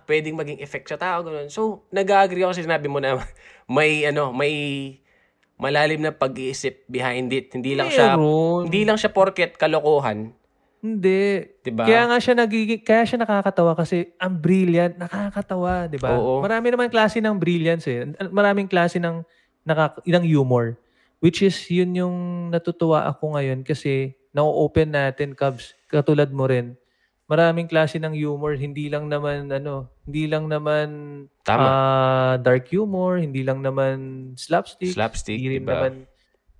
[0.06, 1.26] pwedeng maging effect sa tao.
[1.26, 1.50] Ganun.
[1.50, 3.18] So, nag-agree ako sa sinabi mo na
[3.66, 4.54] may, ano, may
[5.58, 7.50] malalim na pag-iisip behind it.
[7.50, 8.70] Hindi lang siya, Meron.
[8.70, 10.30] hindi lang siya porket kalokohan.
[10.78, 11.42] Hindi.
[11.66, 11.90] Diba?
[11.90, 16.14] Kaya nga siya nagiging, kaya siya nakakatawa kasi ang brilliant, nakakatawa, 'di ba?
[16.14, 18.14] Marami naman klase ng brilliance eh.
[18.30, 19.26] Maraming klase ng
[19.66, 20.78] nakaka, ng humor.
[21.18, 22.18] Which is, yun yung
[22.54, 26.78] natutuwa ako ngayon kasi na-open natin, Cubs, katulad mo rin.
[27.28, 30.88] Maraming klase ng humor, hindi lang naman, ano, hindi lang naman
[31.44, 31.66] Tama.
[31.66, 34.94] Uh, dark humor, hindi lang naman slapstick.
[34.96, 35.74] Slapstick, hindi rin diba?
[35.76, 35.94] naman,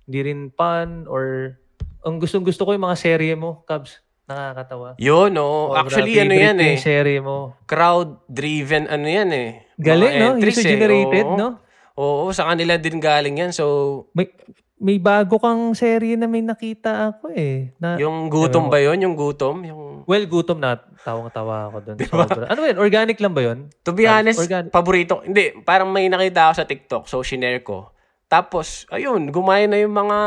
[0.04, 1.56] hindi rin fun or
[2.04, 4.02] ang gustong gusto ko yung mga serye mo, Cubs.
[4.28, 5.00] Nakakatawa.
[5.00, 5.72] Yun, no.
[5.72, 6.76] Oh, Actually, ano yan eh.
[6.76, 7.56] serye mo.
[7.64, 9.48] Crowd-driven, ano yan eh.
[9.80, 10.30] Galing, no?
[10.36, 11.38] User-generated, eh.
[11.38, 11.64] no?
[11.98, 13.50] Oo, sa kanila din galing yan.
[13.50, 14.30] So, may,
[14.78, 17.74] may bago kang serye na may nakita ako eh.
[17.82, 19.66] Na, yung gutom ba yon Yung gutom?
[19.66, 20.06] Yung...
[20.06, 20.78] Well, gutom na.
[21.02, 21.96] Tawang-tawa ako doon.
[21.98, 22.24] Diba?
[22.46, 22.78] Ano ba yun?
[22.78, 23.58] Organic lang ba yun?
[23.82, 24.70] To be honest, Organic.
[24.70, 25.26] paborito.
[25.26, 27.04] Hindi, parang may nakita ako sa TikTok.
[27.10, 27.90] So, shinare ko.
[28.30, 30.18] Tapos, ayun, gumaya na yung mga,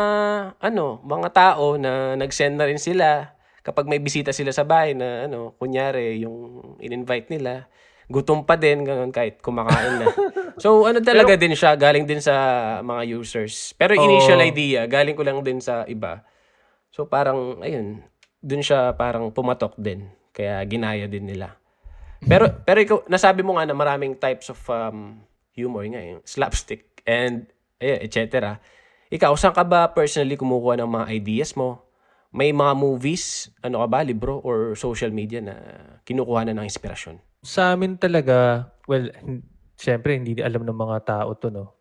[0.60, 3.32] ano, mga tao na nag-send na rin sila
[3.64, 7.72] kapag may bisita sila sa bahay na, ano, kunyari, yung in-invite nila
[8.12, 10.06] gutom pa din, ganun, kahit kumakain na.
[10.60, 12.36] so, ano talaga Pero, din siya, galing din sa
[12.84, 13.72] mga users.
[13.80, 14.46] Pero initial oh.
[14.46, 16.22] idea, galing ko lang din sa iba.
[16.92, 18.04] So, parang, ayun,
[18.44, 20.12] dun siya parang pumatok din.
[20.36, 21.56] Kaya ginaya din nila.
[22.22, 25.24] Pero, pero ikaw, nasabi mo nga na maraming types of um,
[25.56, 27.50] humor nga, yung slapstick and,
[27.82, 28.60] ayun, etc.
[29.10, 31.82] Ikaw, saan ka ba personally kumukuha ng mga ideas mo?
[32.32, 35.56] May mga movies, ano ka ba, libro or social media na
[36.08, 37.31] kinukuha na ng inspirasyon?
[37.42, 39.10] Sa amin talaga, well,
[39.74, 41.74] syempre hindi alam ng mga tao to, no?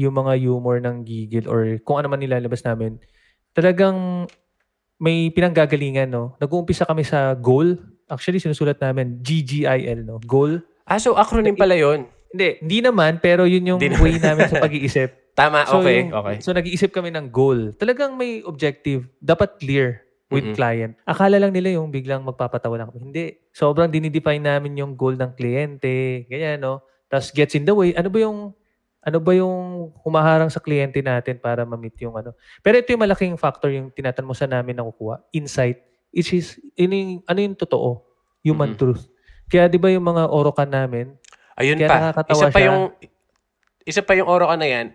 [0.00, 2.96] Yung mga humor ng gigil or kung ano man nilalabas namin,
[3.52, 4.24] talagang
[4.96, 6.32] may pinanggagalingan, no?
[6.40, 7.76] Nag-uumpisa kami sa goal.
[8.08, 10.16] Actually, sinusulat namin, GGIL, no?
[10.24, 10.64] Goal.
[10.88, 15.12] Ah, so acronym pala yon Hindi, hindi naman, pero yun yung way namin sa pag-iisip.
[15.38, 16.36] Tama, so, okay, yung, okay.
[16.40, 17.72] So nag-iisip kami ng goal.
[17.76, 19.08] Talagang may objective.
[19.20, 20.56] Dapat clear with mm-hmm.
[20.56, 20.92] client.
[21.04, 23.12] Akala lang nila yung biglang magpapatawa lang kami.
[23.12, 23.24] Hindi.
[23.52, 26.24] Sobrang dinidefine namin yung goal ng kliyente.
[26.26, 26.80] Ganyan, no?
[27.12, 27.92] Tapos gets in the way.
[27.92, 28.56] Ano ba yung
[29.02, 32.38] ano ba yung humaharang sa kliyente natin para ma-meet yung ano.
[32.62, 35.20] Pero ito yung malaking factor yung tinatanong mo sa namin na kukuha.
[35.34, 35.82] Insight.
[36.14, 38.06] Which is, yung, ano yung totoo?
[38.46, 38.78] Human mm-hmm.
[38.78, 39.10] truth.
[39.50, 41.18] Kaya di ba yung mga orokan namin?
[41.58, 42.14] Ayun pa.
[42.30, 42.68] Isa pa siya.
[42.70, 42.80] yung
[43.82, 44.86] isa pa yung orokan na yan.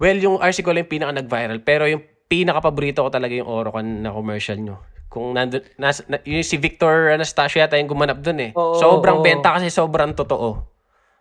[0.00, 1.60] Well, yung RC Cola yung pinaka nag-viral.
[1.62, 2.02] Pero yung
[2.34, 4.82] pinaka-paborito ko talaga yung Orocan na commercial nyo.
[5.06, 8.50] Kung nandun, nas, na, yung si Victor Anastasio yata yung gumanap dun eh.
[8.58, 9.24] Oo, sobrang oo.
[9.24, 10.66] benta kasi sobrang totoo.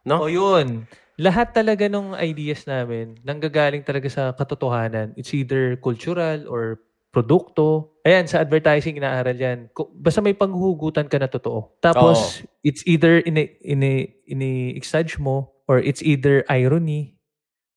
[0.10, 0.26] No?
[0.26, 0.89] O yun.
[1.21, 5.13] Lahat talaga ng ideas namin nanggagaling talaga sa katotohanan.
[5.13, 6.82] It's either cultural or
[7.13, 7.93] produkto.
[8.02, 9.69] Ayan, sa advertising inaaral yan.
[10.02, 11.78] Basta may panghuhugutan ka na totoo.
[11.78, 12.65] Tapos, Oo.
[12.65, 17.13] it's either ini ini ini-exage mo or it's either irony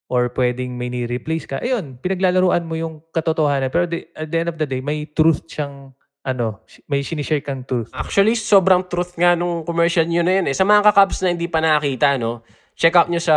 [0.07, 1.59] or pwedeng may ni-replace ka.
[1.59, 3.71] Ayun, pinaglalaruan mo yung katotohanan.
[3.75, 5.91] Pero the, at the end of the day, may truth siyang
[6.27, 7.91] ano, may sinishare kang truth.
[7.95, 10.55] Actually, sobrang truth nga nung commercial nyo na yun eh.
[10.55, 12.43] Sa mga kakabs na hindi pa nakakita, no?
[12.75, 13.35] Check out nyo sa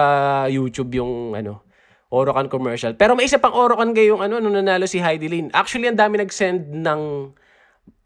[0.49, 1.62] YouTube yung ano,
[2.10, 2.97] Orokan commercial.
[2.97, 5.53] Pero may isa pang Orokan yung ano, nung nanalo si Heidi Lin.
[5.53, 7.01] Actually, ang dami nag-send ng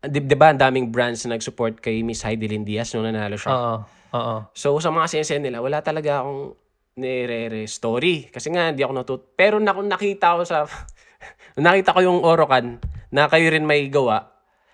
[0.04, 3.40] di, di ba, ang daming brands na nag-support kay Miss Heidi Lynn Diaz nung nanalo
[3.40, 3.52] siya.
[3.56, 3.76] Oo.
[4.14, 4.36] Oo.
[4.52, 6.60] So, sa mga sinesend nila, wala talaga akong
[6.98, 8.30] nire story.
[8.30, 9.22] Kasi nga, hindi ako natut...
[9.34, 10.66] Pero na, nakita ko sa...
[11.58, 12.82] nakita ko yung Orokan
[13.14, 14.26] na kayo rin may gawa,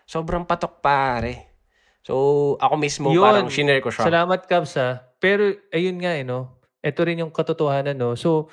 [0.07, 1.51] sobrang patok pare.
[2.07, 3.27] So, ako mismo Yun.
[3.27, 4.07] parang shinare ko siya.
[4.07, 5.03] Salamat, Cubs, ha.
[5.19, 6.55] Pero, ayun nga, eh, no?
[6.79, 8.15] Ito rin yung katotohanan, no?
[8.15, 8.47] So,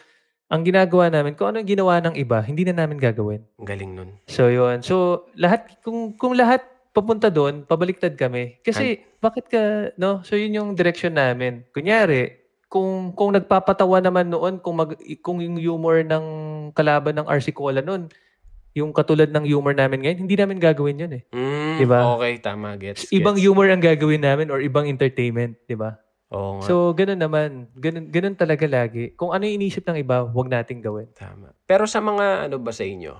[0.50, 3.46] ang ginagawa namin, kung ano ginawa ng iba, hindi na namin gagawin.
[3.62, 4.11] Ang galing nun.
[4.26, 4.83] So, yun.
[4.83, 8.59] So, lahat, kung, kung lahat papunta doon, pabaliktad kami.
[8.66, 10.26] Kasi, bakit ka, no?
[10.26, 11.62] So, yun yung direction namin.
[11.70, 16.24] Kunyari, kung kung nagpapatawa naman noon kung mag kung yung humor ng
[16.72, 18.11] kalaban ng RC Cola noon
[18.72, 22.00] yung katulad ng humor namin ngayon hindi namin gagawin yun eh Mm, Diba?
[22.16, 22.72] Okay, tama.
[22.74, 23.44] Gets, ibang gets.
[23.44, 25.96] humor ang gagawin namin or ibang entertainment di ba
[26.29, 26.64] Oo nga.
[26.64, 30.81] so ganun naman ganun ganun talaga lagi kung ano yung inisip ng iba wag nating
[30.81, 31.55] gawin Tama.
[31.62, 33.14] Pero sa mga ano ba sa inyo,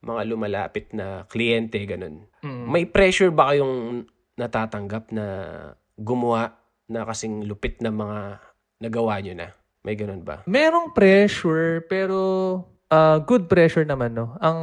[0.00, 2.64] mga lumalapit na kliyente, ganun, Mm.
[2.64, 5.26] may pressure ba kayong natatanggap na
[5.94, 6.54] gumawa
[6.86, 8.38] na kasing lupit na mga
[8.78, 9.48] nagawa nyo na?
[9.82, 10.42] May ganun ba?
[10.46, 12.18] Merong pressure, pero
[12.90, 14.34] ah, good pressure naman, no?
[14.42, 14.58] Ang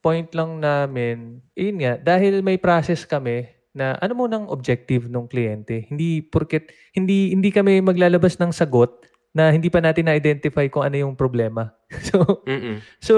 [0.00, 5.30] point lang namin, yun nga, dahil may process kami na ano mo ng objective ng
[5.30, 5.86] kliyente.
[5.86, 10.98] Hindi porket hindi hindi kami maglalabas ng sagot na hindi pa natin na-identify kung ano
[10.98, 11.70] yung problema.
[12.10, 12.82] so, Mm-mm.
[12.98, 13.14] so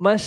[0.00, 0.24] mas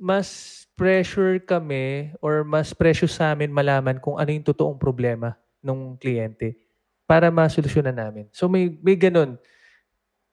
[0.00, 0.28] mas
[0.74, 6.63] pressure kami or mas precious sa amin malaman kung ano yung totoong problema ng kliyente
[7.04, 8.24] para masolusyonan namin.
[8.32, 9.36] So may may ganun.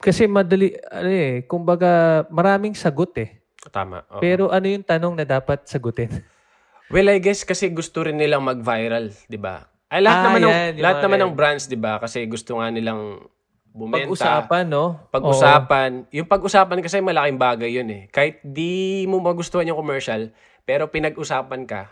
[0.02, 3.38] Kasi madali ano eh, kumbaga maraming sagot eh.
[3.70, 4.02] Tama.
[4.10, 4.18] oo.
[4.18, 6.10] Pero ano yung tanong na dapat sagutin?
[6.94, 9.70] well, I guess kasi gusto rin nilang mag-viral, di ba?
[9.86, 11.38] Ay, lahat Ah, naman, ng, yan, yung lahat naman ng ganun.
[11.38, 12.00] brands, di ba?
[12.00, 13.22] Kasi gusto nga nilang
[13.70, 14.02] bumenta.
[14.02, 14.86] Pag-usapan, no?
[15.14, 15.90] Pag-usapan.
[16.10, 18.04] Yung pag-usapan kasi malaking bagay yun eh.
[18.10, 20.32] Kahit di mo magustuhan yung commercial,
[20.64, 21.92] pero pinag-usapan ka,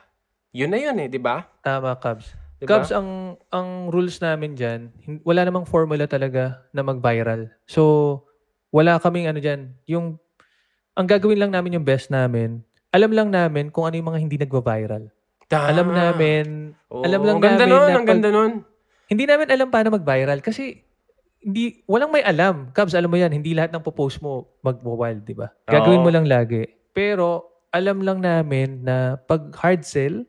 [0.50, 1.46] yun na yun eh, di ba?
[1.46, 2.34] Oo, tama, Cubs.
[2.60, 2.76] Diba?
[2.76, 4.92] Cubs, ang ang rules namin dyan,
[5.24, 7.48] wala namang formula talaga na mag-viral.
[7.64, 8.24] So,
[8.70, 9.80] wala kaming ano dyan.
[9.88, 10.20] Yung,
[10.92, 12.60] ang gagawin lang namin yung best namin,
[12.92, 15.08] alam lang namin kung ano yung mga hindi nagva-viral.
[15.48, 15.66] Tama.
[15.72, 16.46] Alam namin,
[16.92, 18.52] Oo, alam lang ang ganda namin nun, na ang pag- ganda nun.
[19.10, 20.84] hindi namin alam paano mag-viral kasi
[21.40, 22.70] hindi walang may alam.
[22.76, 25.48] Cubs, alam mo yan, hindi lahat ng post mo mag-wild, di ba?
[25.66, 26.06] Gagawin Oo.
[26.06, 26.68] mo lang lagi.
[26.92, 30.28] Pero alam lang namin na pag hard sell,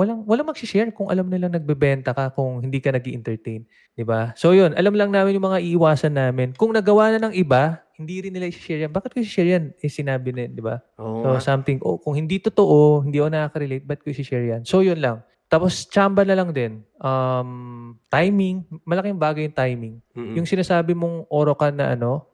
[0.00, 4.32] walang walang magsi-share kung alam nilang nagbebenta ka kung hindi ka nag entertain di ba?
[4.32, 6.56] So yun, alam lang namin yung mga iiwasan namin.
[6.56, 8.92] Kung nagawa na ng iba, hindi rin nila i-share yan.
[8.96, 9.64] Bakit ko i-share yan?
[9.76, 10.80] Eh, sinabi na, di ba?
[10.96, 11.40] Oo So, nga.
[11.44, 14.64] something, oh, kung hindi totoo, hindi ako nakaka-relate, ba't ko i-share yan?
[14.64, 15.20] So, yun lang.
[15.52, 16.80] Tapos, chamba na lang din.
[16.96, 18.64] Um, timing.
[18.88, 19.94] Malaking bagay yung timing.
[20.16, 20.32] Mm-mm.
[20.40, 22.24] Yung sinasabi mong Orokan na ano,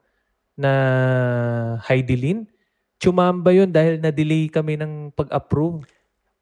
[0.54, 0.70] na
[1.82, 2.46] Heidelin,
[3.02, 5.82] chumamba yun dahil na-delay kami ng pag-approve.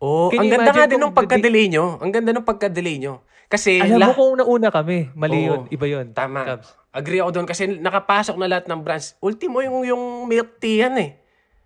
[0.04, 1.96] Oo, Can ang ganda nga din ng pagka-delay nyo.
[1.96, 3.24] Ang ganda ng pagka-delay nyo.
[3.48, 5.48] Kasi, Alam lah- mo kung nauna kami, mali Oo.
[5.48, 6.06] yun, iba yun.
[6.12, 6.44] Tama.
[6.44, 6.68] Cubs.
[6.94, 9.18] agree ako doon kasi nakapasok na lahat ng brands.
[9.18, 11.10] Ultimo yung, yung milk tea yan eh.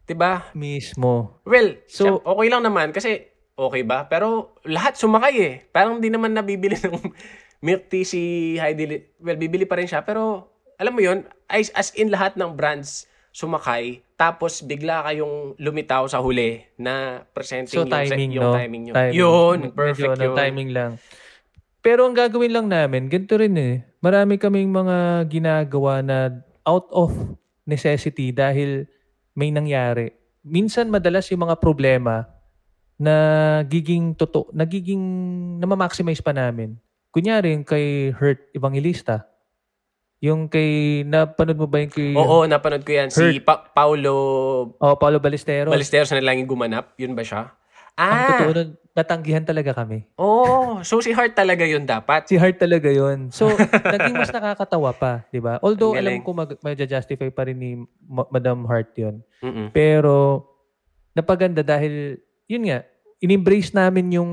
[0.09, 0.49] 'Di ba?
[0.57, 1.37] Mismo.
[1.45, 4.09] Well, So- okay lang naman kasi okay ba?
[4.09, 5.55] Pero lahat sumakay eh.
[5.69, 6.97] Parang hindi naman nabibili ng
[7.61, 8.21] milk tea si
[8.57, 8.89] Heidi.
[9.21, 10.01] Well, bibili pa rin siya.
[10.01, 10.49] Pero
[10.81, 13.05] alam mo yun, as, as in lahat ng brands
[13.39, 14.03] sumakay.
[14.19, 18.55] Tapos bigla kayong lumitaw sa huli na presenting So, yung, timing, yung no?
[18.59, 18.95] timing nyo.
[18.99, 19.15] Timing.
[19.15, 20.35] Yun, Medyo perfect ano, yun.
[20.35, 20.93] timing lang.
[21.79, 23.87] Pero ang gagawin lang namin, ganito rin eh.
[24.03, 26.35] Marami kaming mga ginagawa na
[26.67, 27.15] out of
[27.63, 28.91] necessity dahil
[29.39, 30.11] may nangyari.
[30.43, 32.27] Minsan madalas yung mga problema
[32.99, 33.15] na
[33.71, 34.99] giging totoo, nagiging
[35.63, 36.75] na-maximize pa namin.
[37.15, 39.31] Kunyari kay Hurt Evangelista.
[40.19, 43.07] Yung kay, napanood mo ba yung kay Oo, napanood ko yan.
[43.09, 43.47] Si Hurt.
[43.47, 44.15] pa- Paulo
[44.75, 45.71] oh, Paulo Balesteros?
[45.71, 46.91] Balesteros na lang yung gumanap.
[46.99, 47.55] Yun ba siya?
[47.95, 48.27] Ang Ah!
[48.29, 50.03] totoo nun, natanggihan talaga kami.
[50.19, 50.83] Oo.
[50.83, 52.27] so si Heart talaga yun dapat.
[52.27, 53.31] Si Hart talaga yon.
[53.31, 53.47] So,
[53.95, 55.63] naging mas nakakatawa pa, di ba?
[55.63, 57.71] Although, Ang alam ko mag, justify pa rin ni
[58.03, 59.23] Ma- Madam Hart yon.
[59.39, 59.71] Mm-mm.
[59.71, 60.47] Pero,
[61.15, 62.83] napaganda dahil, yun nga,
[63.19, 64.33] in-embrace namin yung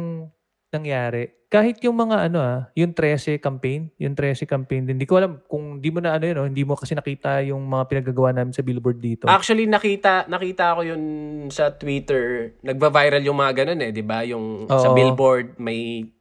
[0.75, 1.31] nangyari.
[1.47, 4.99] Kahit yung mga ano ah, yung 13 campaign, yung 13 campaign din.
[4.99, 7.63] Hindi ko alam kung di mo na ano yun, oh, hindi mo kasi nakita yung
[7.63, 9.31] mga pinagagawa namin sa billboard dito.
[9.31, 11.03] Actually, nakita nakita ko yun
[11.47, 12.57] sa Twitter.
[12.59, 14.27] Nagba-viral yung mga ganun eh, di ba?
[14.27, 14.95] Yung sa Oo.
[14.97, 16.11] billboard, may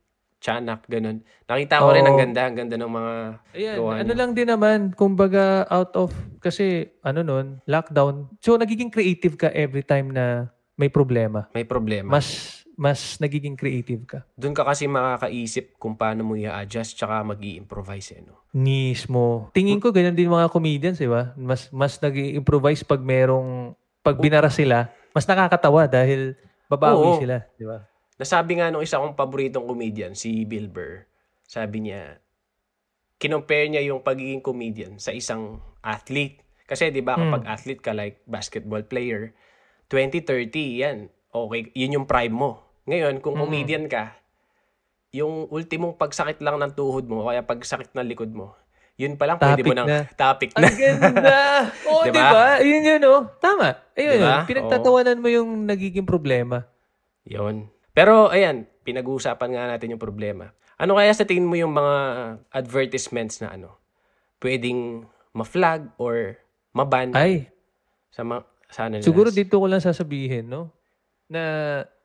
[0.44, 1.24] tiyanak, ganun.
[1.48, 2.08] Nakita ko rin, Oo.
[2.12, 3.14] ang ganda, ang ganda ng mga
[3.56, 4.18] Ayan, gawa ano niya.
[4.20, 6.12] lang din naman, kumbaga out of,
[6.44, 8.28] kasi ano nun, lockdown.
[8.44, 11.48] So, nagiging creative ka every time na may problema.
[11.56, 12.20] May problema.
[12.20, 14.20] Mas, mas nagiging creative ka.
[14.34, 18.46] Doon ka kasi makakaisip kung paano mo i-adjust tsaka mag improvise eh, no?
[18.54, 19.50] Mismo.
[19.54, 21.34] Tingin ko ganyan din mga comedians, di ba?
[21.34, 26.34] Mas, mas nag improvise pag merong, pag binara sila, mas nakakatawa dahil
[26.70, 27.20] babawi Oo.
[27.22, 27.86] sila, di ba?
[28.14, 31.06] nasabi nga nung isa kong paboritong comedian, si Bill Burr,
[31.44, 32.22] sabi niya,
[33.18, 36.42] kinompare niya yung pagiging comedian sa isang athlete.
[36.64, 39.36] Kasi 'di ba kapag athlete ka like basketball player,
[39.92, 40.98] 20, 30 yan.
[41.34, 42.63] Okay, yun yung prime mo.
[42.84, 44.12] Ngayon, kung comedian ka,
[45.10, 48.52] yung ultimong pagsakit lang ng tuhod mo, kaya pagsakit ng likod mo,
[48.94, 50.00] yun pa lang pwede Topic mo nang na.
[50.14, 50.68] topic na.
[50.68, 51.38] Ang ganda!
[51.90, 52.14] Oo, Diba?
[52.14, 52.44] di ba?
[52.60, 53.22] Yun yun, oh.
[53.38, 53.68] Tama.
[53.94, 54.22] Ayun, Diba?
[54.22, 54.46] yun.
[54.46, 56.62] Pinagtatawanan mo yung nagiging problema.
[57.24, 57.66] Yun.
[57.90, 60.52] Pero ayan, pinag-uusapan nga natin yung problema.
[60.76, 61.94] Ano kaya sa tingin mo yung mga
[62.50, 63.78] advertisements na ano,
[64.38, 66.38] pwedeng ma-flag or
[66.70, 67.50] maban Ay,
[68.10, 69.06] sa mga sa ano nila?
[69.06, 70.70] siguro dito ko lang sasabihin, no?
[71.34, 71.44] Na,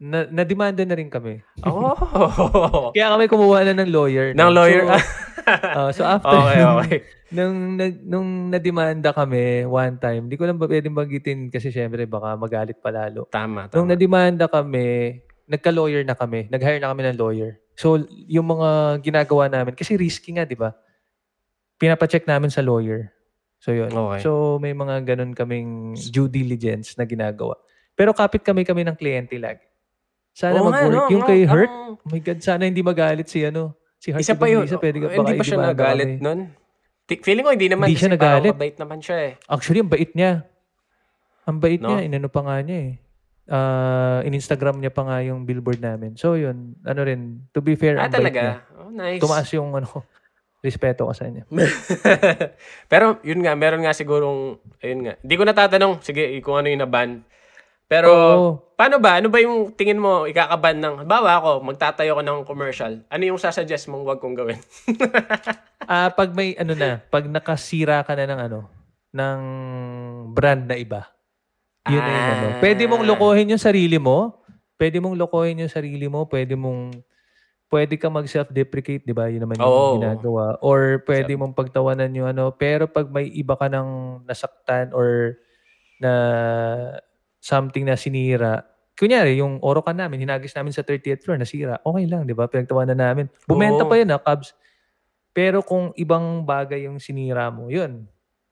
[0.01, 1.45] na, na-demanda na rin kami.
[1.61, 1.93] Oh.
[2.97, 4.33] Kaya kami kumuha na ng lawyer.
[4.33, 4.49] Ng no?
[4.49, 4.89] lawyer.
[4.89, 4.97] So,
[5.45, 6.99] ah, so after okay, nung, okay.
[7.29, 12.09] nung, nag- nung nademanda kami one time, di ko lang ba pwedeng bagitin kasi syempre
[12.09, 13.29] baka magalit palalo.
[13.29, 13.93] Tama, Nung tama.
[13.93, 16.49] nademanda kami, nagka-lawyer na kami.
[16.49, 17.61] Nag-hire na kami ng lawyer.
[17.77, 20.73] So, yung mga ginagawa namin, kasi risky nga, di ba?
[21.77, 23.13] Pinapacheck namin sa lawyer.
[23.61, 23.93] So, yun.
[23.93, 24.25] Okay.
[24.25, 27.55] So, may mga ganun kaming due diligence na ginagawa.
[27.99, 29.59] Pero kapit kami kami ng kliyente lagi.
[30.31, 30.95] Sana Oo nga, mag-work.
[30.95, 33.75] no, yung ang- kay Hurt, ang- oh my God, sana hindi magalit si ano.
[33.99, 34.63] Si Hurt isa pa yun.
[34.63, 36.55] Isa, pwede hindi pa siya nagalit nun.
[37.03, 37.91] Feeling ko hindi naman.
[37.91, 38.55] Hindi siya nagalit.
[38.55, 39.33] mabait naman siya eh.
[39.45, 40.47] Actually, ang bait niya.
[41.43, 41.91] Ang bait No?
[41.91, 42.07] niya.
[42.07, 42.93] Inano pa nga niya eh.
[43.49, 46.13] Ah, in-Instagram niya pa nga yung billboard namin.
[46.15, 46.77] So, yun.
[46.85, 47.49] Ano rin.
[47.51, 48.21] To be fair, Ah, ang bait niya.
[48.21, 48.43] talaga?
[48.77, 49.19] Oh, nice.
[49.19, 49.89] Tumaas yung ano,
[50.63, 51.49] respeto ko sa kanya.
[52.91, 55.13] Pero yun nga, meron nga sigurong, ayun nga.
[55.17, 57.09] Hindi ko natatanong, sige, kung ano yung naban.
[57.89, 58.49] Pero, Oo.
[58.77, 59.17] paano ba?
[59.17, 63.01] Ano ba yung tingin mo ikakaban ng, bawa ako, magtatayo ko ng commercial.
[63.09, 64.61] Ano yung sasuggest mong wag kong gawin?
[65.89, 68.59] Ah, pag may ano na, pag nakasira ka na ng ano,
[69.09, 69.41] ng
[70.37, 71.09] brand na iba.
[71.89, 72.45] Yun na yung ano.
[72.45, 72.59] Ah.
[72.61, 74.37] Pwede mong lokohin yung sarili mo.
[74.77, 76.29] Pwede mong lokohin yung sarili mo.
[76.29, 76.93] Pwede mong
[77.73, 79.33] pwede ka mag self-deprecate, 'di ba?
[79.33, 79.97] Yun naman yung Oo.
[79.97, 80.61] ginagawa.
[80.61, 85.41] Or pwede mong pagtawanan yung ano, pero pag may iba ka nang nasaktan or
[85.97, 86.13] na
[87.39, 88.63] something na sinira,
[88.99, 91.79] kunyari, yung orokan namin, hinagis namin sa 30th floor, nasira.
[91.79, 92.51] Okay lang, di ba?
[92.51, 93.25] Pinagtawanan namin.
[93.47, 93.89] Bumenta Oo.
[93.89, 94.51] pa yun, ha, Cubs.
[95.31, 98.03] Pero kung ibang bagay yung sinira mo, yun.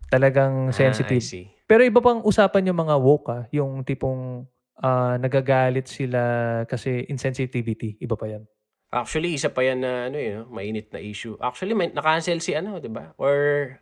[0.08, 1.19] Talagang Ah, I sensitive.
[1.19, 1.52] see.
[1.67, 4.47] Pero iba pang usapan yung mga woke, ah, yung tipong
[4.80, 6.21] ah, nagagalit sila
[6.63, 7.97] kasi insensitivity.
[8.00, 8.45] Iba pa yan.
[8.88, 11.36] Actually, isa pa yan na, ano yun, mainit na issue.
[11.43, 13.12] Actually, may, na-cancel si ano, di ba?
[13.19, 13.36] Or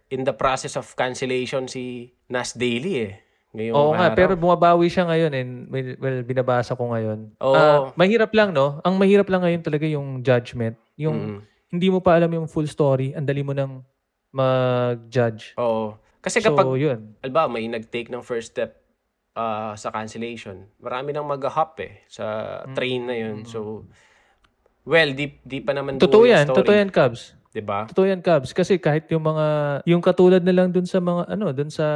[0.09, 3.13] in the process of cancellation si Nas Daily eh.
[3.55, 4.17] Ngayong Oo nga, araw.
[4.17, 7.31] pero bumabawi siya ngayon and may- well, binabasa ko ngayon.
[7.39, 7.55] Oo.
[7.55, 8.83] Ah, mahirap lang, no?
[8.83, 10.75] Ang mahirap lang ngayon talaga yung judgment.
[10.95, 11.39] Yung Mm.
[11.71, 13.79] hindi mo pa alam yung full story, ang dali mo nang
[14.29, 15.55] mag-judge.
[15.55, 15.95] Oo.
[16.19, 17.15] Kasi So, kapag, yun.
[17.21, 18.83] alba, may nag-take ng first step
[19.33, 22.23] ah, sa cancellation, marami nang mag-hop eh sa
[22.63, 22.71] Mm.
[22.71, 23.37] train na yun.
[23.43, 23.83] So,
[24.83, 26.45] well, di, di pa naman Totoo buo yung yan.
[26.45, 26.57] story.
[26.57, 27.35] Totoo yan, Cubs.
[27.55, 27.87] Di ba?
[27.87, 28.51] Totoo yan, Cubs.
[28.51, 29.45] Kasi kahit yung mga,
[29.87, 31.87] yung katulad na lang dun sa mga, ano, dun sa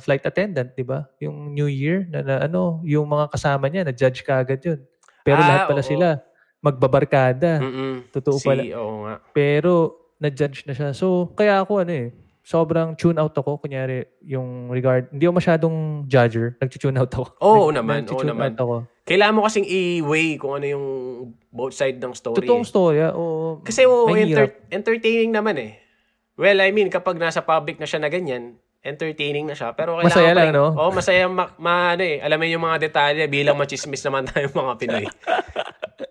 [0.00, 1.04] flight attendant, di ba?
[1.20, 4.80] Yung New Year, na, na ano, yung mga kasama niya, na-judge ka agad yun.
[5.20, 5.90] Pero Ah, lahat pala oo.
[5.92, 6.08] sila,
[6.64, 7.60] magbabarkada.
[7.60, 8.08] Mm-mm.
[8.10, 8.62] Totoo si, pala.
[8.80, 9.14] Oo nga.
[9.30, 9.72] Pero,
[10.16, 10.90] na-judge na siya.
[10.90, 12.08] So, kaya ako, ano eh,
[12.40, 13.60] sobrang tune out ako.
[13.60, 15.76] Kunyari, yung regard, hindi ako masyadong
[16.08, 16.56] judger.
[16.58, 17.28] Nag-tune out ako.
[17.38, 18.56] Oo Nag- naman, oo naman.
[18.56, 18.76] out ako.
[19.08, 20.86] Kailangan mo kasing i-weigh kung ano yung
[21.48, 22.44] both side ng story.
[22.44, 22.68] Totoong eh.
[22.68, 23.08] storya.
[23.16, 23.64] Oo.
[23.64, 24.28] Kasi mahirap.
[24.28, 25.80] enter- entertaining naman eh.
[26.36, 29.72] Well, I mean, kapag nasa public na siya na ganyan, entertaining na siya.
[29.72, 30.70] Pero kailangan Masaya lang, no?
[30.76, 31.24] Oo, masaya.
[31.26, 35.04] Ma, ma- ano eh, alam mo yung mga detalye bilang machismis naman tayo mga Pinoy.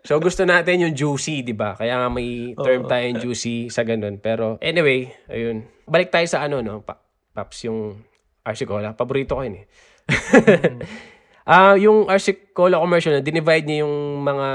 [0.03, 1.77] so, gusto natin yung juicy, di ba?
[1.77, 2.89] Kaya nga may term Oo.
[2.89, 4.17] tayong juicy sa ganun.
[4.19, 5.69] Pero anyway, ayun.
[5.85, 6.81] Balik tayo sa ano, no?
[6.81, 6.99] Pa-
[7.31, 8.01] Paps, yung
[8.41, 8.97] RC Cola.
[8.97, 9.65] Paborito ko yun eh.
[11.47, 14.47] Ah, yung RC Cola commercial na dinivide niya yung mga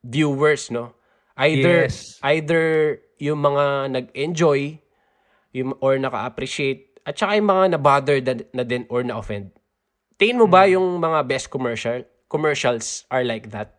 [0.00, 0.96] viewers, no?
[1.36, 2.16] Either Yes.
[2.24, 2.64] either
[3.20, 4.80] yung mga nag-enjoy
[5.52, 9.52] yung or naka-appreciate at saka yung mga na-bother na, na din or na-offend.
[10.16, 10.80] Tingin mo ba Hmm.
[10.80, 12.00] yung mga best commercial
[12.32, 13.76] commercials are like that?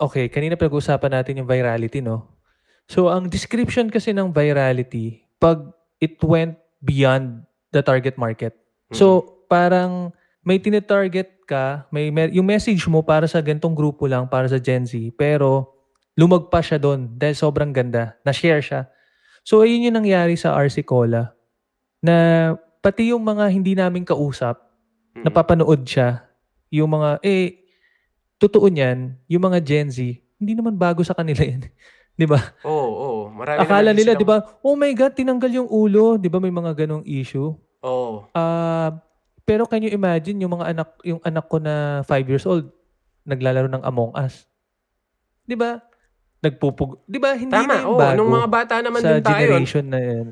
[0.00, 2.32] Okay, kanina pag-usapan natin yung virality, no?
[2.88, 5.68] So, ang description kasi ng virality, pag
[6.00, 7.44] it went beyond
[7.74, 8.56] the target market.
[8.94, 10.16] So, parang
[10.48, 14.56] may tinitarget ka, may, me- yung message mo para sa gantong grupo lang, para sa
[14.56, 15.76] Gen Z, pero
[16.16, 18.16] lumagpas siya doon dahil sobrang ganda.
[18.24, 18.80] Na-share siya.
[19.44, 21.36] So, ayun yung nangyari sa RC Cola.
[22.00, 22.16] Na
[22.80, 24.56] pati yung mga hindi namin kausap,
[25.12, 25.24] Mm.
[25.24, 26.24] napapanood siya.
[26.70, 27.60] Yung mga, eh,
[28.36, 29.98] totoo niyan, yung mga Gen Z,
[30.38, 31.68] hindi naman bago sa kanila yan.
[32.18, 32.40] di ba?
[32.62, 33.20] Oo, oo.
[33.28, 36.16] Marami Akala nila, silang- di ba, oh my God, tinanggal yung ulo.
[36.16, 37.52] Di ba may mga ganong issue?
[37.78, 38.26] Oo.
[38.32, 38.90] Ah,
[39.48, 42.68] pero can you imagine yung mga anak, yung anak ko na 5 years old,
[43.24, 44.44] naglalaro ng Among Us.
[45.48, 45.80] 'Di ba?
[46.44, 47.32] Nagpupug, 'di ba?
[47.32, 50.26] Hindi Tama, na yung bago Nung mga bata naman sa din tayo, generation na yan.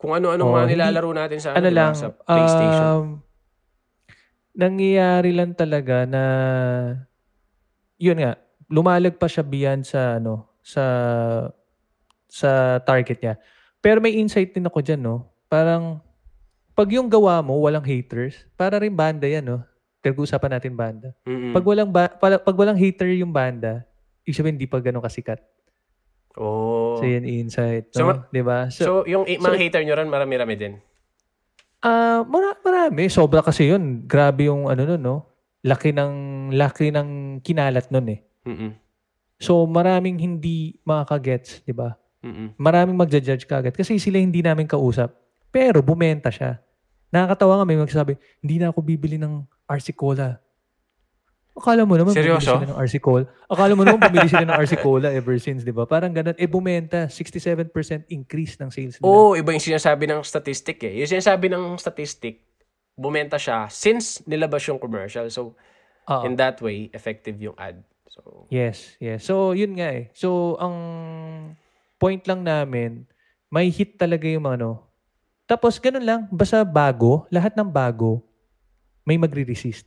[0.00, 2.86] kung ano-ano Oo, mga nilalaro natin sa, Ano diba, lang, sa PlayStation.
[2.88, 3.06] um,
[4.52, 6.22] nangyayari lang talaga na
[7.96, 8.34] yun nga,
[8.66, 10.82] lumalag pa siya beyond sa ano, sa
[12.26, 13.34] sa target niya.
[13.78, 15.28] Pero may insight din ako diyan, no.
[15.46, 16.00] Parang
[16.82, 19.62] pag yung gawa mo walang haters, para rin banda 'yan, no.
[20.00, 21.14] Pinag-uusapan natin banda.
[21.22, 21.54] Mm-mm.
[21.54, 23.86] Pag walang ba- pala- pag walang hater yung banda,
[24.20, 25.38] ibig sabihin hindi pa ganun kasikat.
[26.34, 26.98] Oo.
[26.98, 28.26] So yun insight, So, no?
[28.26, 28.66] 'Di ba?
[28.66, 30.74] So, yung i- mga so- hater nyo ron, marami-rami din.
[31.78, 33.06] Ah, mara- marami.
[33.06, 34.02] Sobra kasi yun.
[34.04, 35.16] Grabe yung ano nun, no?
[35.62, 36.14] Laki ng,
[36.52, 37.08] laki ng
[37.40, 38.20] kinalat nun eh.
[38.44, 38.70] Mm-mm.
[39.36, 41.98] So, maraming hindi makakagets, di ba?
[42.20, 42.54] Mm-mm.
[42.56, 45.10] Maraming magja-judge kagad kasi sila hindi namin kausap.
[45.50, 46.62] Pero, bumenta siya.
[47.12, 50.40] Nakakatawa nga may magsasabi, hindi na ako bibili ng RC Cola.
[51.52, 52.56] Akala mo naman bumili Seryoso?
[52.56, 53.28] sila ng RC Cola.
[53.44, 55.84] Akala mo naman bumili sila ng RC Cola ever since, di ba?
[55.84, 56.32] Parang ganun.
[56.40, 57.12] Eh, bumenta.
[57.12, 59.04] 67% increase ng sales nila.
[59.04, 61.04] Oo, iba yung sinasabi ng statistic eh.
[61.04, 62.40] Yung sinasabi ng statistic,
[62.96, 65.28] bumenta siya since nilabas yung commercial.
[65.28, 65.52] So,
[66.08, 66.24] Oo.
[66.24, 67.84] in that way, effective yung ad.
[68.08, 69.20] So, Yes, yes.
[69.24, 70.08] So, yun nga eh.
[70.16, 70.76] So, ang
[72.00, 73.04] point lang namin,
[73.52, 74.88] may hit talaga yung mga ano.
[75.44, 76.20] Tapos, ganun lang.
[76.30, 78.22] Basta bago, lahat ng bago,
[79.02, 79.84] may magre-resist.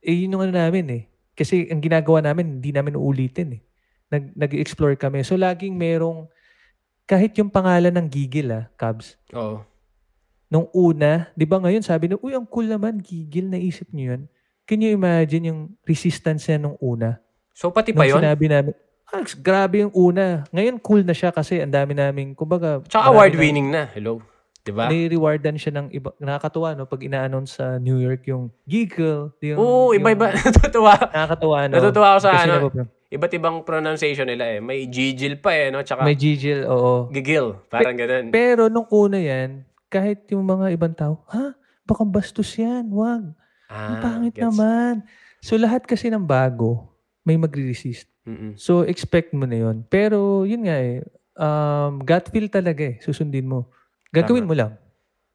[0.00, 1.02] Eh, yun yung ano namin eh.
[1.36, 3.62] Kasi ang ginagawa namin, hindi namin uulitin eh.
[4.10, 5.22] Nag, nag-explore kami.
[5.22, 6.26] So, laging merong,
[7.04, 9.62] kahit yung pangalan ng Gigil ah, Cubs, oo.
[10.46, 14.22] nung una, di ba ngayon sabi na, uy, ang cool naman, Gigil, naisip niyo yun.
[14.64, 17.18] Can you imagine yung resistance niya nung una?
[17.50, 18.22] So, pati Nung pa yun?
[18.22, 18.72] sinabi namin,
[19.10, 20.46] ah, grabe yung una.
[20.54, 23.90] Ngayon cool na siya kasi ang dami naming, kumbaga, Tsaka award-winning na.
[23.90, 24.22] Hello?
[24.60, 24.86] Diba?
[24.86, 26.12] Na, Ni-rewardan siya ng iba.
[26.20, 26.84] Nakakatuwa, no?
[26.84, 29.32] Pag ina-announce sa New York yung Giggle.
[29.40, 30.36] Yung, Oo, iba-iba.
[30.44, 30.94] Natutuwa.
[31.10, 31.74] Nakakatuwa, no?
[31.80, 32.68] Natutuwa ako sa Kasi ano,
[33.10, 34.62] Iba't ibang pronunciation nila eh.
[34.62, 35.82] May gigil pa eh, no?
[35.82, 37.10] Tsaka May Giggle, oo.
[37.10, 37.58] gigil.
[37.66, 38.30] Parang ganun.
[38.30, 41.58] Pero nung una yan, kahit yung mga ibang tao, ha?
[41.82, 43.34] Baka bastos yan, wag.
[43.66, 44.46] Ang ah, pangit gets.
[44.46, 45.02] naman.
[45.42, 46.86] So lahat kasi ng bago,
[47.26, 48.06] may magre-resist.
[48.28, 48.52] Mm-mm.
[48.56, 49.82] So, expect mo na yun.
[49.88, 51.04] Pero, yun nga eh,
[51.36, 53.72] um, gut feel talaga eh, susundin mo.
[54.10, 54.50] Gagawin Tama.
[54.50, 54.72] mo lang.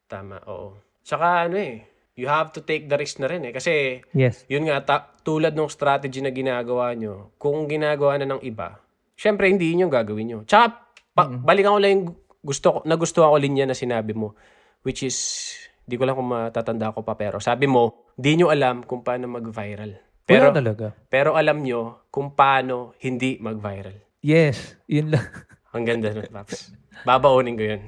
[0.05, 0.75] Tama, oo.
[1.01, 1.81] Tsaka ano eh,
[2.13, 3.51] you have to take the risk na rin eh.
[3.51, 4.43] Kasi, Yes.
[4.45, 8.77] yun nga, ta- tulad ng strategy na ginagawa nyo, kung ginagawa na ng iba,
[9.13, 10.39] syempre hindi yun yung gagawin nyo.
[10.43, 12.05] Tsaka, pa- balikan ko lang yung
[12.39, 14.35] gusto ko, nagustuhan ko linya na sinabi mo,
[14.81, 15.17] which is,
[15.81, 19.25] di ko lang kung matatanda ko pa, pero sabi mo, di nyo alam kung paano
[19.27, 19.97] mag-viral.
[20.25, 20.87] Pero, Wala talaga.
[21.07, 23.93] pero alam nyo kung paano hindi mag-viral.
[24.19, 24.73] Yes.
[24.85, 25.25] Yun lang.
[25.75, 26.71] Ang ganda nun, Paps.
[27.03, 27.81] Babaunin ko yun.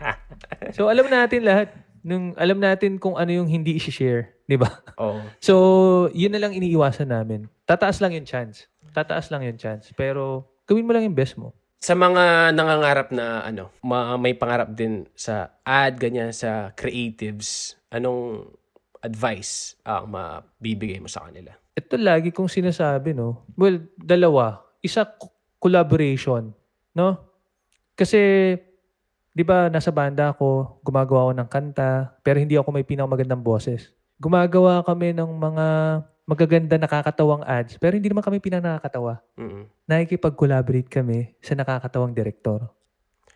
[0.76, 1.68] so, alam natin lahat.
[2.00, 4.32] Nung, alam natin kung ano yung hindi i-share.
[4.48, 4.80] Di ba?
[4.96, 5.20] Oo.
[5.38, 5.54] So,
[6.16, 7.52] yun na lang iniiwasan namin.
[7.68, 8.66] Tataas lang yung chance.
[8.96, 9.92] Tataas lang yung chance.
[9.92, 11.52] Pero, gawin mo lang yung best mo.
[11.84, 18.48] Sa mga nangangarap na ano, ma- may pangarap din sa ad, ganyan, sa creatives, anong
[19.04, 21.52] advice ang mabibigay mo sa kanila?
[21.76, 23.44] Ito lagi kong sinasabi, no?
[23.58, 24.64] Well, dalawa.
[24.80, 26.54] Isa, co- collaboration.
[26.92, 27.18] No?
[27.92, 28.54] Kasi,
[29.32, 33.92] di ba, nasa banda ako, gumagawa ako ng kanta, pero hindi ako may pinakamagandang boses.
[34.16, 35.66] Gumagawa kami ng mga
[36.22, 39.18] magaganda nakakatawang ads, pero hindi naman kami pinanakakatawa.
[39.34, 39.66] Mm-mm.
[39.90, 42.70] Nakikipag-collaborate kami sa nakakatawang direktor.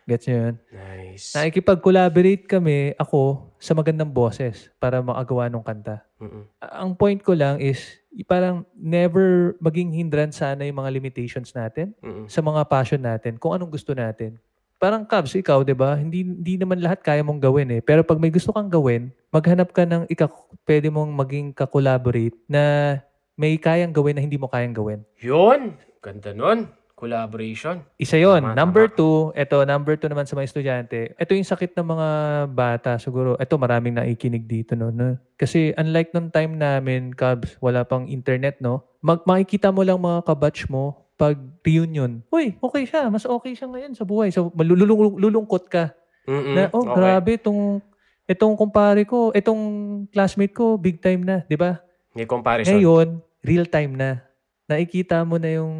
[0.07, 0.55] Gets nyo yun?
[0.71, 1.35] Nice.
[1.35, 6.06] Nakikipag-collaborate kami ako sa magandang boses para makagawa ng kanta.
[6.17, 6.43] Mm-mm.
[6.61, 12.25] Ang point ko lang is, parang never maging hindrance sana yung mga limitations natin Mm-mm.
[12.25, 14.41] sa mga passion natin, kung anong gusto natin.
[14.77, 15.97] Parang Cubs, ikaw, di ba?
[15.97, 17.81] Hindi, hindi naman lahat kaya mong gawin eh.
[17.81, 20.29] Pero pag may gusto kang gawin, maghanap ka ng ika,
[20.69, 22.97] pwede mong maging ka-collaborate na
[23.33, 25.01] may kayang gawin na hindi mo kayang gawin.
[25.17, 25.81] Yun!
[25.97, 26.69] Ganda nun.
[26.97, 27.85] Collaboration.
[28.01, 28.41] Isa yon.
[28.41, 28.97] Tama, number tama.
[28.97, 31.13] two, ito, number two naman sa mga estudyante.
[31.13, 32.09] Ito yung sakit ng mga
[32.49, 32.97] bata.
[32.97, 34.73] Siguro, ito maraming naikinig dito.
[34.73, 35.13] No, no?
[35.37, 38.81] Kasi unlike nung time namin, Cubs, wala pang internet, no?
[39.05, 42.25] Mag makikita mo lang mga kabatch mo pag reunion.
[42.33, 43.13] Uy, okay siya.
[43.13, 44.33] Mas okay siya ngayon sa buhay.
[44.33, 45.93] So, malululung- lulungkot ka.
[46.25, 46.57] Mm-mm.
[46.57, 46.97] Na, oh, Okay.
[46.97, 47.77] grabe, itong,
[48.25, 49.61] itong kumpare ko, itong
[50.09, 51.77] classmate ko, big time na, di ba?
[52.17, 52.73] May comparison.
[52.73, 53.07] Ngayon,
[53.45, 54.26] real time na.
[54.67, 55.75] Nakikita mo na yung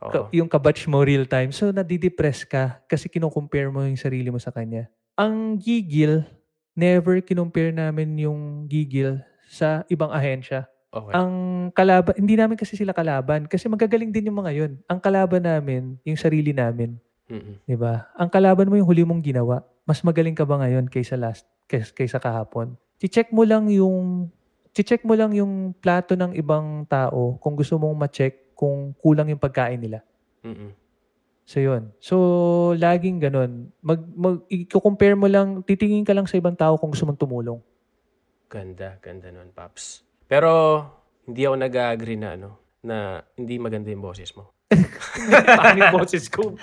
[0.00, 0.32] ka- Oo.
[0.32, 1.52] yung kabatch mo real time.
[1.52, 4.88] So, nadidepress ka kasi kinocompare mo yung sarili mo sa kanya.
[5.20, 6.24] Ang gigil,
[6.72, 9.20] never kinompare namin yung gigil
[9.52, 10.64] sa ibang ahensya.
[10.90, 11.12] Okay.
[11.12, 11.32] Ang
[11.76, 14.72] kalaban, hindi namin kasi sila kalaban kasi magagaling din yung mga yun.
[14.88, 16.96] Ang kalaban namin, yung sarili namin.
[17.30, 17.62] Mm-mm.
[17.62, 18.10] 'di ba?
[18.18, 19.62] Ang kalaban mo yung huli mong ginawa.
[19.86, 22.74] Mas magaling ka ba ngayon kaysa last kaysa, kaysa kahapon?
[22.98, 24.28] Chi-check mo lang yung
[24.74, 29.40] chi-check mo lang yung plato ng ibang tao kung gusto mong ma-check kung kulang yung
[29.40, 30.04] pagkain nila.
[30.44, 30.76] Mm-mm.
[31.50, 31.90] So, yun.
[31.98, 32.16] So,
[32.78, 33.74] laging ganun.
[33.82, 37.58] Mag, mag, i-compare mo lang, titingin ka lang sa ibang tao kung gusto mong tumulong.
[38.46, 40.06] Ganda, ganda nun, Paps.
[40.30, 40.50] Pero,
[41.26, 44.54] hindi ako nag-agree na, ano, na hindi maganda yung boses mo.
[45.58, 46.54] pangit boses ko.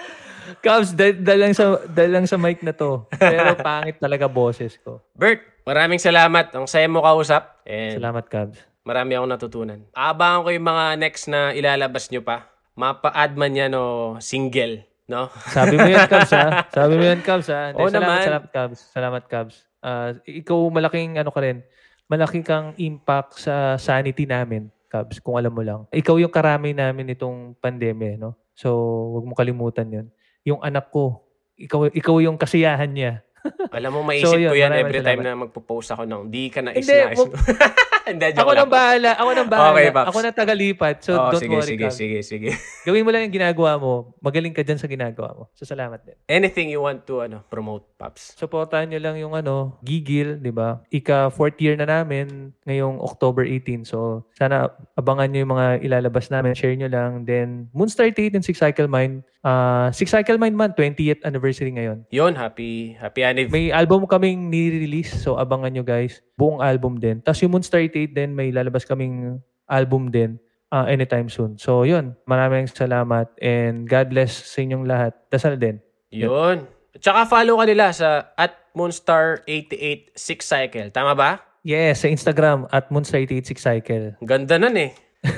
[0.63, 3.03] Cubs, dahil lang, sa, dahil lang sa mic na to.
[3.11, 5.03] Pero pangit talaga boses ko.
[5.11, 6.55] Bert, maraming salamat.
[6.55, 7.59] Ang saya mo kausap.
[7.67, 8.63] And Salamat, Cubs.
[8.87, 9.79] marami akong natutunan.
[9.91, 12.47] Aabangan ko yung mga next na ilalabas nyo pa.
[12.79, 15.27] Mapa-add man yan o single, no?
[15.51, 16.63] Sabi mo yan, Cubs, ha?
[16.77, 17.75] Sabi mo yan, Cubs, ha?
[17.75, 18.23] Oo salamat, naman.
[18.23, 18.79] salamat, Cubs.
[18.95, 19.55] Salamat, Cubs.
[19.83, 21.65] Ah, ikaw, malaking ano ka rin.
[22.07, 25.83] Malaki kang impact sa sanity namin, Cubs, kung alam mo lang.
[25.91, 28.39] Ikaw yung karami namin itong pandemya, no?
[28.55, 28.71] So,
[29.19, 30.07] wag mo kalimutan yun.
[30.47, 31.27] Yung anak ko,
[31.59, 33.26] ikaw, ikaw yung kasiyahan niya.
[33.71, 35.37] Alam mo, maisip So, yun, ko yan every time salamat.
[35.37, 36.85] na magpo-post ako ng di ka na Hindi,
[38.07, 38.69] Hindi, Ako joke nang lang.
[38.71, 39.11] bahala.
[39.15, 39.71] Ako nang bahala.
[39.71, 40.07] Okay, Paps.
[40.07, 40.95] ako na tagalipat.
[41.01, 41.97] So, Oo, don't sige, worry, sige, Cubs.
[41.97, 42.49] sige, sige.
[42.83, 43.93] Gawin mo lang yung ginagawa mo.
[44.17, 45.43] Magaling ka dyan sa ginagawa mo.
[45.53, 46.15] So, salamat din.
[46.25, 48.33] Anything you want to ano promote, Paps?
[48.33, 50.79] Supportahan nyo lang yung ano, Gigil, di ba?
[50.87, 53.83] Ika fourth year na namin ngayong October 18.
[53.83, 56.55] So, sana abangan nyo yung mga ilalabas namin.
[56.55, 57.27] Share nyo lang.
[57.27, 59.21] Then, Moonstar 8 and Six Cycle Mine.
[59.41, 62.03] Uh, Six Cycle Mine man, 20th anniversary ngayon.
[62.11, 63.69] Yun, happy, happy anniversary.
[63.69, 65.15] May album kaming ni-release.
[65.17, 66.19] So, abangan nyo guys.
[66.37, 67.19] Buong album din.
[67.25, 70.37] Tapos yung Moonstar 8 din, may lalabas kaming album din
[70.69, 71.57] uh, anytime soon.
[71.57, 72.13] So, yun.
[72.29, 73.33] Maraming salamat.
[73.41, 75.17] And God bless sa inyong lahat.
[75.33, 75.81] Dasal din.
[76.13, 76.63] Yun.
[76.93, 80.93] At saka follow ka nila sa at Moonstar88 Six Cycle.
[80.93, 81.41] Tama ba?
[81.65, 84.15] Yes, sa Instagram at Moonstar 88 Six Cycle.
[84.21, 84.93] Ang Ganda nun eh.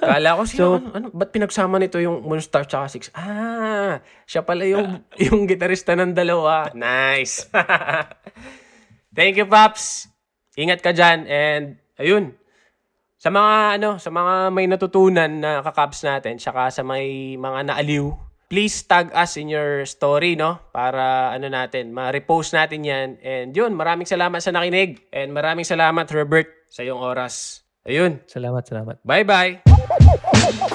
[0.00, 3.12] Kala ko siya, So- ano, ano, ba't pinagsama nito yung Moonstar tsaka Six?
[3.12, 6.72] Ah, siya pala yung, yung gitarista ng dalawa.
[6.72, 7.46] Nice.
[9.16, 10.08] Thank you, Paps.
[10.58, 11.22] Ingat ka dyan.
[11.30, 12.34] And, ayun.
[13.14, 18.10] Sa mga, ano, sa mga may natutunan na kakabs natin, tsaka sa may mga naaliw,
[18.50, 20.58] please tag us in your story, no?
[20.74, 23.08] Para, ano natin, ma-repost natin yan.
[23.22, 24.98] And yun, maraming salamat sa nakinig.
[25.14, 27.62] And maraming salamat, Robert, sa iyong oras.
[27.86, 28.18] Ayun.
[28.26, 28.96] Salamat, salamat.
[29.06, 30.74] Bye-bye.